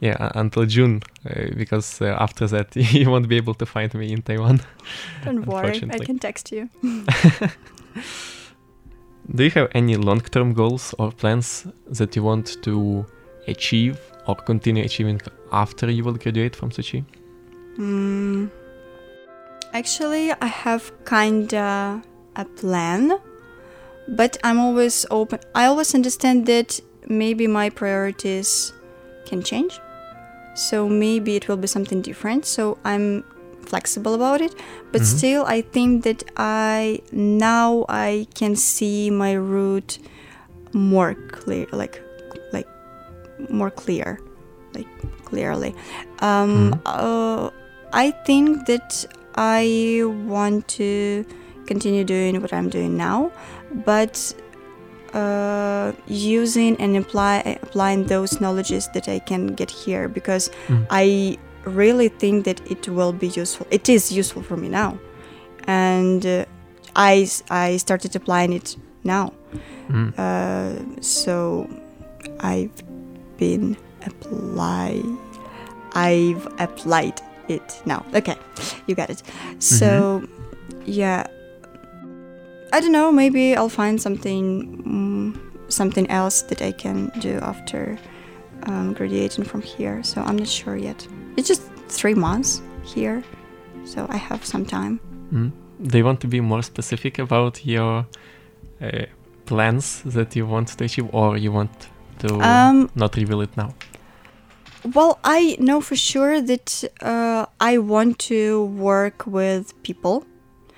Yeah, 0.02 0.30
until 0.36 0.66
June, 0.66 1.02
uh, 1.26 1.56
because 1.56 2.02
uh, 2.02 2.18
after 2.20 2.48
that 2.48 2.76
you 2.76 3.10
won't 3.10 3.30
be 3.30 3.38
able 3.38 3.54
to 3.56 3.66
find 3.66 3.94
me 3.94 4.12
in 4.12 4.22
Taiwan. 4.22 4.60
Don't 5.24 5.46
worry, 5.48 5.82
I 5.90 6.00
can 6.00 6.20
text 6.20 6.52
you. 6.52 6.70
Do 9.34 9.44
you 9.46 9.52
have 9.52 9.70
any 9.74 9.96
long-term 9.96 10.54
goals 10.54 10.94
or 11.00 11.12
plans 11.12 11.66
that 11.88 12.16
you 12.16 12.24
want 12.24 12.62
to 12.64 13.06
achieve 13.48 13.98
or 14.28 14.36
continue 14.36 14.84
achieving 14.84 15.22
after 15.52 15.90
you 15.90 16.04
will 16.04 16.14
graduate 16.14 16.56
from 16.56 16.70
Tzu 16.70 16.84
Chi? 16.84 17.04
Mm, 17.78 18.50
actually, 19.74 20.32
I 20.32 20.48
have 20.48 20.92
kinda 21.06 22.02
a 22.36 22.46
plan, 22.46 23.18
but 24.08 24.38
I'm 24.44 24.60
always 24.60 25.06
open. 25.12 25.40
I 25.54 25.66
always 25.66 25.94
understand 25.96 26.46
that 26.48 26.80
maybe 27.08 27.48
my 27.48 27.70
priorities 27.70 28.74
can 29.26 29.42
change. 29.44 29.80
So 30.56 30.88
maybe 30.88 31.36
it 31.36 31.48
will 31.48 31.58
be 31.58 31.68
something 31.68 32.02
different. 32.02 32.46
So 32.46 32.78
I'm 32.86 33.24
flexible 33.66 34.14
about 34.14 34.42
it, 34.42 34.54
but 34.92 35.02
Mhm. 35.02 35.18
still, 35.18 35.44
I 35.46 35.62
think 35.62 36.04
that 36.04 36.24
I 36.38 37.02
now 37.12 37.86
I 37.90 38.28
can 38.36 38.56
see 38.56 39.10
my 39.10 39.34
route 39.36 39.98
more 40.72 41.16
clear, 41.32 41.66
like 41.72 42.02
more 43.50 43.72
clear, 43.72 44.20
like 44.74 44.88
clearly. 45.26 45.76
Um, 46.20 46.82
uh, 46.86 47.50
I 47.94 48.12
think 48.26 48.66
that 48.68 49.06
I 49.36 50.02
want 50.06 50.68
to 50.80 51.26
continue 51.66 52.04
doing 52.04 52.42
what 52.42 52.54
I'm 52.54 52.70
doing 52.70 52.96
now, 52.98 53.32
but 53.86 54.34
uh, 55.14 55.94
using 56.08 56.76
and 56.78 56.98
apply 56.98 57.58
applying 57.62 58.04
those 58.06 58.42
knowledges 58.42 58.90
that 58.94 59.08
I 59.08 59.20
can 59.20 59.48
get 59.48 59.72
here 59.72 60.08
because 60.10 60.50
Mm. 60.68 60.86
I 60.90 61.38
really 61.64 62.10
think 62.10 62.46
that 62.46 62.60
it 62.70 62.88
will 62.88 63.14
be 63.14 63.28
useful. 63.28 63.66
It 63.72 63.90
is 63.90 64.12
useful 64.12 64.44
for 64.44 64.58
me 64.58 64.70
now, 64.70 65.00
and 65.68 66.26
uh, 66.26 66.46
I 66.96 67.78
started 67.78 68.16
applying 68.16 68.54
it 68.54 68.78
now. 69.04 69.34
Mm. 69.90 70.14
Uh, 70.18 71.02
so 71.02 71.68
I've 72.40 72.72
been 73.38 73.78
apply. 74.06 75.02
I've 75.94 76.46
applied 76.60 77.22
it 77.48 77.82
now. 77.86 78.06
Okay, 78.14 78.36
you 78.88 78.96
got 78.96 79.10
it. 79.10 79.24
So 79.60 80.28
yeah, 80.86 81.26
I 82.74 82.80
don't 82.82 82.92
know. 82.92 83.12
Maybe 83.12 83.56
I'll 83.56 83.70
find 83.70 84.02
something 84.02 84.84
mm, 84.84 85.72
something 85.72 86.10
else 86.10 86.42
that 86.44 86.62
I 86.62 86.72
can 86.72 87.12
do 87.20 87.40
after 87.42 87.98
um, 88.64 88.94
graduating 88.94 89.46
from 89.46 89.62
here. 89.62 90.04
So 90.04 90.22
I'm 90.22 90.38
not 90.38 90.48
sure 90.48 90.76
yet. 90.76 91.08
It's 91.38 91.48
just 91.48 91.64
three 91.88 92.14
months 92.14 92.62
here, 92.84 93.24
so 93.86 94.06
I 94.10 94.18
have 94.18 94.46
some 94.46 94.66
time. 94.66 95.00
Mm. 95.32 95.52
Do 95.88 95.98
you 95.98 96.06
want 96.06 96.22
to 96.22 96.28
be 96.28 96.40
more 96.40 96.64
specific 96.64 97.20
about 97.20 97.66
your 97.66 98.06
uh, 98.82 99.06
plans 99.46 100.02
that 100.04 100.36
you 100.36 100.46
want 100.46 100.70
to 100.70 100.84
achieve, 100.84 101.10
or 101.14 101.38
you 101.38 101.52
want 101.52 101.90
to 102.20 102.40
Um, 102.42 102.90
not 102.96 103.16
reveal 103.16 103.42
it 103.42 103.56
now? 103.58 103.74
Well, 104.94 105.18
I 105.24 105.58
know 105.60 105.82
for 105.82 105.96
sure 105.96 106.42
that 106.42 106.84
uh, 107.02 107.46
I 107.60 107.78
want 107.80 108.20
to 108.30 108.66
work 108.66 109.26
with 109.26 109.74
people. 109.84 110.24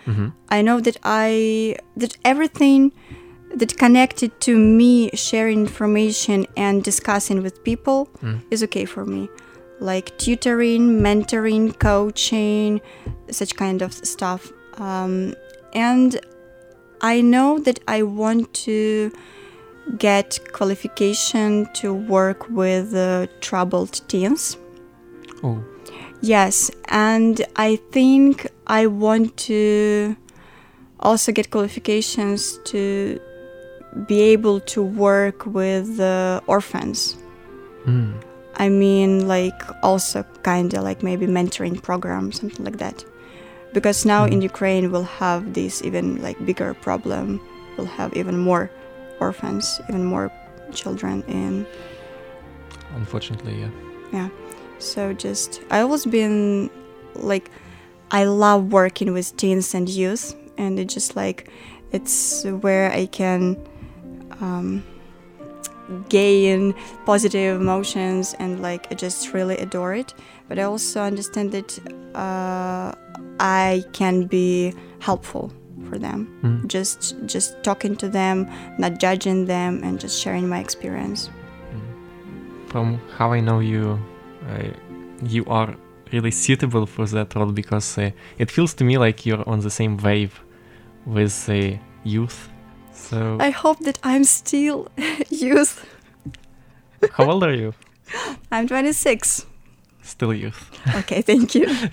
Mhm. 0.06 0.32
I 0.50 0.62
know 0.62 0.80
that 0.80 0.98
I 1.04 1.76
that 1.98 2.16
everything 2.24 2.92
that 3.60 3.78
connected 3.78 4.32
to 4.42 4.58
me 4.58 5.10
sharing 5.14 5.60
information 5.70 6.46
and 6.56 6.84
discussing 6.84 7.44
with 7.44 7.56
people 7.64 8.08
Mm. 8.24 8.40
is 8.50 8.64
okay 8.64 8.86
for 8.86 9.06
me. 9.06 9.28
Like 9.80 10.18
tutoring, 10.18 11.02
mentoring, 11.02 11.78
coaching, 11.80 12.82
such 13.30 13.56
kind 13.56 13.82
of 13.82 13.92
stuff. 13.94 14.52
Um, 14.78 15.34
and 15.74 16.20
I 17.02 17.22
know 17.22 17.60
that 17.60 17.80
I 17.88 18.04
want 18.04 18.54
to 18.66 19.12
get 19.98 20.40
qualification 20.54 21.68
to 21.74 21.94
work 21.94 22.50
with 22.50 22.94
uh, 22.94 23.28
troubled 23.42 24.02
teens. 24.08 24.58
Oh. 25.44 25.64
Yes, 26.22 26.72
and 26.90 27.46
I 27.56 27.76
think 27.92 28.48
I 28.66 28.88
want 28.88 29.38
to 29.38 30.16
also 31.00 31.32
get 31.32 31.52
qualifications 31.52 32.60
to 32.66 33.20
be 34.08 34.22
able 34.22 34.60
to 34.62 34.82
work 34.82 35.46
with 35.46 36.00
uh, 36.00 36.42
orphans. 36.48 37.18
Mm. 37.86 38.24
I 38.58 38.70
mean, 38.70 39.28
like 39.28 39.62
also 39.84 40.24
kind 40.42 40.74
of 40.74 40.84
like 40.84 41.04
maybe 41.04 41.28
mentoring 41.28 41.82
program, 41.82 42.32
something 42.32 42.66
like 42.66 42.78
that. 42.78 43.06
Because 43.74 44.06
now 44.06 44.26
in 44.26 44.42
Ukraine 44.42 44.92
we'll 44.92 45.04
have 45.04 45.54
this 45.54 45.84
even 45.84 46.22
like 46.22 46.44
bigger 46.46 46.74
problem. 46.74 47.40
We'll 47.78 47.86
have 47.86 48.16
even 48.18 48.40
more 48.40 48.72
orphans, 49.20 49.80
even 49.90 50.06
more 50.06 50.32
children 50.74 51.24
in 51.28 51.66
Unfortunately, 52.96 53.60
yeah. 53.60 53.70
yeah. 54.12 54.30
So 54.80 55.14
just 55.14 55.62
I 55.70 55.82
always 55.82 56.06
been 56.06 56.70
like 57.16 57.50
I 58.12 58.24
love 58.24 58.72
working 58.72 59.14
with 59.14 59.36
teens 59.38 59.74
and 59.74 59.90
youth 59.90 60.36
and 60.58 60.80
it 60.80 60.86
just 60.86 61.16
like 61.16 61.50
it's 61.92 62.44
where 62.46 62.92
I 62.92 63.06
can 63.08 63.58
um 64.40 64.84
gain 66.10 66.74
positive 67.06 67.60
emotions 67.62 68.36
and 68.40 68.62
like 68.62 68.92
I 68.92 68.96
just 68.96 69.34
really 69.34 69.58
adore 69.58 69.94
it. 69.96 70.14
But 70.48 70.60
I 70.60 70.64
also 70.64 71.02
understand 71.02 71.52
that 71.52 71.80
uh, 72.16 72.94
I 73.40 73.84
can 73.94 74.26
be 74.28 74.74
helpful 75.00 75.52
for 75.90 75.98
them. 75.98 76.28
Mm. 76.44 76.68
Just 76.68 77.16
just 77.26 77.64
talking 77.64 77.96
to 77.98 78.10
them, 78.10 78.50
not 78.78 79.00
judging 79.00 79.46
them, 79.46 79.84
and 79.84 80.00
just 80.00 80.20
sharing 80.22 80.48
my 80.50 80.60
experience. 80.60 81.30
From 82.68 83.00
how 83.18 83.32
I 83.32 83.40
know 83.40 83.60
you, 83.60 84.00
uh, 84.50 84.70
you 85.24 85.46
are 85.46 85.74
really 86.12 86.32
suitable 86.32 86.86
for 86.86 87.06
that 87.08 87.36
role 87.36 87.52
because 87.52 87.98
uh, 87.98 88.12
it 88.38 88.52
feels 88.52 88.74
to 88.76 88.84
me 88.84 88.98
like 88.98 89.26
you're 89.26 89.48
on 89.48 89.62
the 89.62 89.70
same 89.70 89.98
wave 89.98 90.42
with 91.06 91.50
uh, 91.50 91.78
youth. 92.04 92.50
So 92.92 93.38
I 93.40 93.52
hope 93.52 93.80
that 93.80 94.00
I'm 94.04 94.24
still 94.24 94.88
youth. 95.30 95.86
how 97.14 97.32
old 97.32 97.44
are 97.44 97.54
you? 97.54 97.74
I'm 98.52 98.68
26. 98.68 99.46
Still 100.02 100.34
youth. 100.34 100.72
Okay, 100.96 101.22
thank 101.22 101.56
you. 101.56 101.68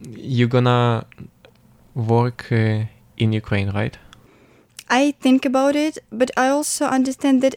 You're 0.00 0.48
gonna 0.48 1.06
work 1.94 2.50
uh, 2.50 2.84
in 3.16 3.32
Ukraine, 3.32 3.70
right? 3.70 3.96
I 4.88 5.12
think 5.20 5.44
about 5.44 5.74
it, 5.74 5.98
but 6.10 6.30
I 6.36 6.48
also 6.48 6.86
understand 6.86 7.42
that 7.42 7.54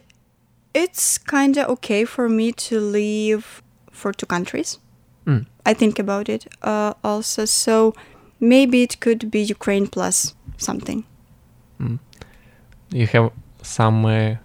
it's 0.73 1.17
kind 1.17 1.57
of 1.57 1.69
okay 1.69 2.05
for 2.05 2.29
me 2.29 2.51
to 2.51 2.79
leave 2.79 3.61
for 3.91 4.11
two 4.13 4.25
countries. 4.25 4.79
Mm. 5.25 5.45
I 5.65 5.73
think 5.73 5.99
about 5.99 6.29
it 6.29 6.47
uh, 6.61 6.93
also. 7.03 7.45
So 7.45 7.93
maybe 8.39 8.83
it 8.83 8.99
could 8.99 9.31
be 9.31 9.41
Ukraine 9.41 9.87
plus 9.87 10.35
something. 10.57 11.03
Mm. 11.79 11.99
You 12.91 13.07
have 13.07 13.31
some 13.61 14.05
uh, 14.05 14.35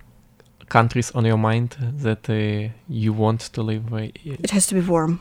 countries 0.69 1.11
on 1.13 1.25
your 1.25 1.37
mind 1.37 1.77
that 1.81 2.29
uh, 2.31 2.73
you 2.89 3.13
want 3.13 3.41
to 3.53 3.63
live. 3.63 3.93
Uh, 3.93 4.09
It 4.25 4.51
has 4.51 4.67
to 4.69 4.75
be 4.75 4.81
warm. 4.81 5.21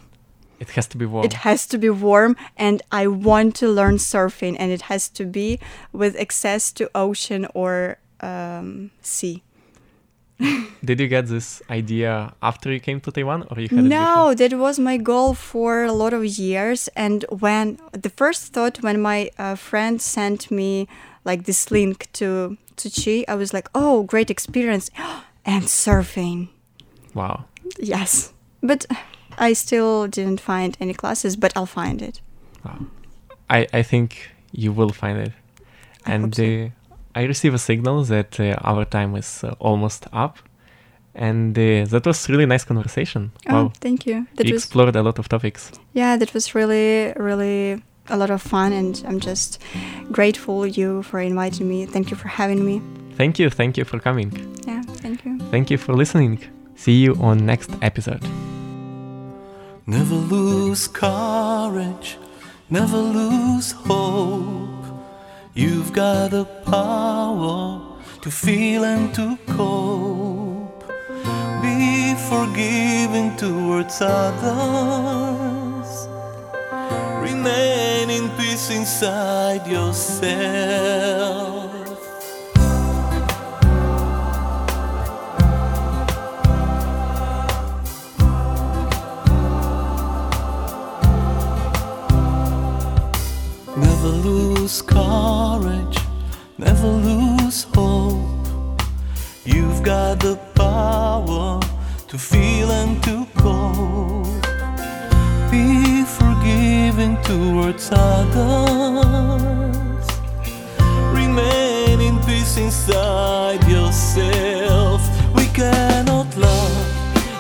It 0.60 0.70
has 0.72 0.88
to 0.88 0.98
be 0.98 1.06
warm. 1.06 1.26
It 1.26 1.34
has 1.34 1.66
to 1.68 1.78
be 1.78 1.90
warm, 1.90 2.36
and 2.58 2.82
I 2.92 3.08
want 3.08 3.56
to 3.58 3.68
learn 3.68 3.96
surfing, 3.96 4.56
and 4.60 4.72
it 4.72 4.84
has 4.84 5.10
to 5.10 5.26
be 5.26 5.60
with 5.92 6.20
access 6.20 6.72
to 6.74 6.90
ocean 6.94 7.48
or 7.54 7.98
um, 8.22 8.92
sea. 9.02 9.44
Did 10.86 11.00
you 11.00 11.08
get 11.08 11.28
this 11.28 11.62
idea 11.70 12.34
after 12.42 12.72
you 12.72 12.80
came 12.80 13.02
to 13.02 13.12
Taiwan, 13.12 13.46
or 13.50 13.60
you 13.60 13.68
had 13.68 13.80
it 13.80 13.84
No, 13.84 14.34
that 14.34 14.54
was 14.54 14.80
my 14.80 14.98
goal 14.98 15.34
for 15.34 15.84
a 15.84 15.92
lot 15.92 16.14
of 16.14 16.26
years. 16.26 16.88
And 16.96 17.26
when 17.30 17.78
the 17.92 18.10
first 18.10 18.54
thought 18.54 18.82
when 18.82 19.02
my 19.02 19.32
uh, 19.38 19.56
friend 19.56 20.02
sent 20.02 20.50
me 20.50 20.88
like 21.26 21.44
this 21.44 21.72
link 21.72 22.08
to 22.14 22.58
Tzu 22.78 22.90
Chi, 22.90 23.32
I 23.32 23.36
was 23.36 23.54
like, 23.54 23.68
oh, 23.76 24.04
great 24.04 24.30
experience, 24.30 24.90
and 25.46 25.64
surfing. 25.66 26.50
Wow. 27.14 27.46
Yes, 27.78 28.34
but 28.64 28.86
I 29.40 29.54
still 29.54 30.08
didn't 30.08 30.42
find 30.42 30.78
any 30.80 30.94
classes, 30.94 31.36
but 31.36 31.54
I'll 31.56 31.66
find 31.66 32.02
it. 32.02 32.22
I, 33.50 33.68
I 33.74 33.82
think 33.84 34.30
you 34.52 34.72
will 34.72 34.90
find 34.90 35.18
it. 35.18 35.32
I 36.06 36.12
and 36.14 36.36
so. 36.36 36.44
uh, 36.44 36.70
I 37.16 37.24
receive 37.24 37.54
a 37.54 37.58
signal 37.58 38.04
that 38.04 38.40
uh, 38.40 38.56
our 38.62 38.86
time 38.86 39.16
is 39.16 39.44
uh, 39.44 39.56
almost 39.60 40.06
up. 40.14 40.38
And 41.16 41.58
uh, 41.58 41.86
that 41.86 42.06
was 42.06 42.30
really 42.30 42.46
nice 42.46 42.64
conversation. 42.64 43.32
Oh, 43.48 43.54
wow. 43.54 43.72
thank 43.82 44.06
you. 44.06 44.28
That 44.36 44.46
we 44.46 44.54
was 44.54 44.64
explored 44.64 44.96
a 44.96 45.02
lot 45.02 45.20
of 45.20 45.28
topics. 45.28 45.72
yeah, 45.94 46.16
that 46.18 46.34
was 46.34 46.54
really 46.56 47.14
really 47.16 47.82
a 48.10 48.18
lot 48.18 48.30
of 48.30 48.42
fun, 48.42 48.74
and 48.74 49.04
I'm 49.08 49.20
just 49.20 49.62
grateful 50.12 50.66
you 50.66 51.04
for 51.04 51.20
inviting 51.20 51.68
me. 51.68 51.86
Thank 51.86 52.12
you 52.12 52.18
for 52.18 52.28
having 52.28 52.66
me. 52.66 52.82
Thank 53.16 53.40
you, 53.40 53.50
thank 53.50 53.78
you 53.78 53.86
for 53.86 54.00
coming. 54.00 54.32
Yeah, 54.68 54.82
thank 55.02 55.26
you. 55.26 55.40
Thank 55.52 55.70
you 55.70 55.78
for 55.78 55.94
listening. 55.94 56.40
See 56.76 57.02
you 57.04 57.16
on 57.16 57.46
next 57.46 57.72
episode. 57.82 58.24
Never 59.90 60.14
lose 60.14 60.88
courage, 60.88 62.20
never 62.70 62.98
lose 63.00 63.72
hope. 63.72 64.86
You've 65.56 65.92
got 65.94 66.30
the 66.30 66.46
power 66.46 67.98
to 68.22 68.30
feel 68.30 68.84
and 68.84 69.12
to 69.16 69.36
cope. 69.48 70.84
Be 71.64 72.14
forgiving 72.30 73.36
towards 73.36 74.00
others. 74.00 75.90
Remain 77.28 78.12
in 78.12 78.30
peace 78.38 78.70
inside 78.70 79.66
yourself. 79.66 80.30
Never 94.02 94.30
lose 94.30 94.82
courage, 94.82 95.98
never 96.58 96.88
lose 96.88 97.64
hope. 97.76 98.48
You've 99.44 99.84
got 99.84 100.22
the 100.22 100.38
power 100.56 101.60
to 102.08 102.18
feel 102.18 102.72
and 102.72 103.04
to 103.04 103.28
cope. 103.36 104.26
Be 105.52 106.06
forgiving 106.06 107.22
towards 107.24 107.92
others. 107.92 110.08
Remain 111.14 112.00
in 112.00 112.20
peace 112.20 112.56
inside 112.56 113.62
yourself. 113.68 115.02
We 115.36 115.48
cannot 115.48 116.38
love 116.38 116.88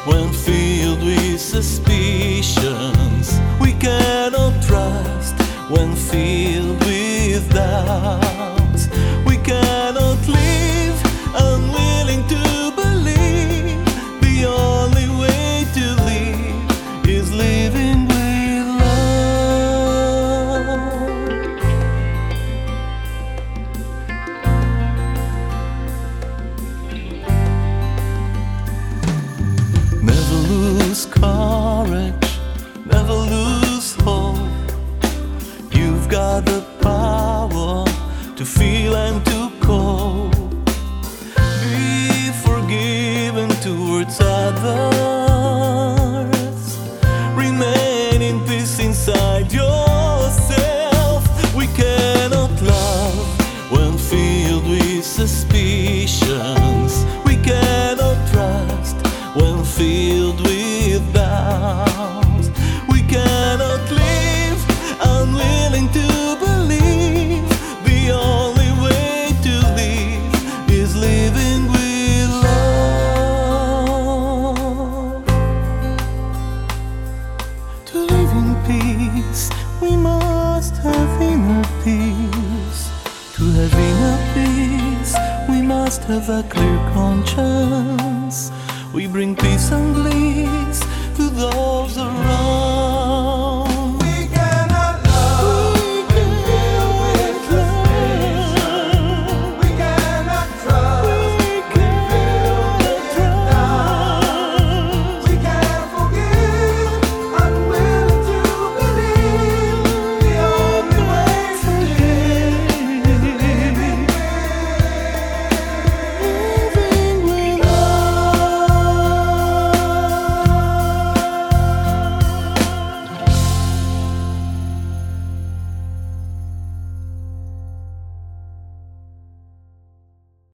when 0.06 0.34
filled 0.34 1.06
with 1.06 1.39
suspicions. 1.39 3.39
We 3.62 3.72
cannot 3.80 4.59
filled 6.12 6.80
with 6.86 7.54
doubts. 7.54 8.29
Have 86.10 86.30
a 86.30 86.41
clear 86.50 86.78
conscience. 86.91 88.52
We 88.95 89.06
bring 89.06 89.36
peace 89.36 89.72
and 89.72 89.93
bliss 89.93 90.80
to 91.17 91.30
those 91.30 92.00
around 92.00 92.38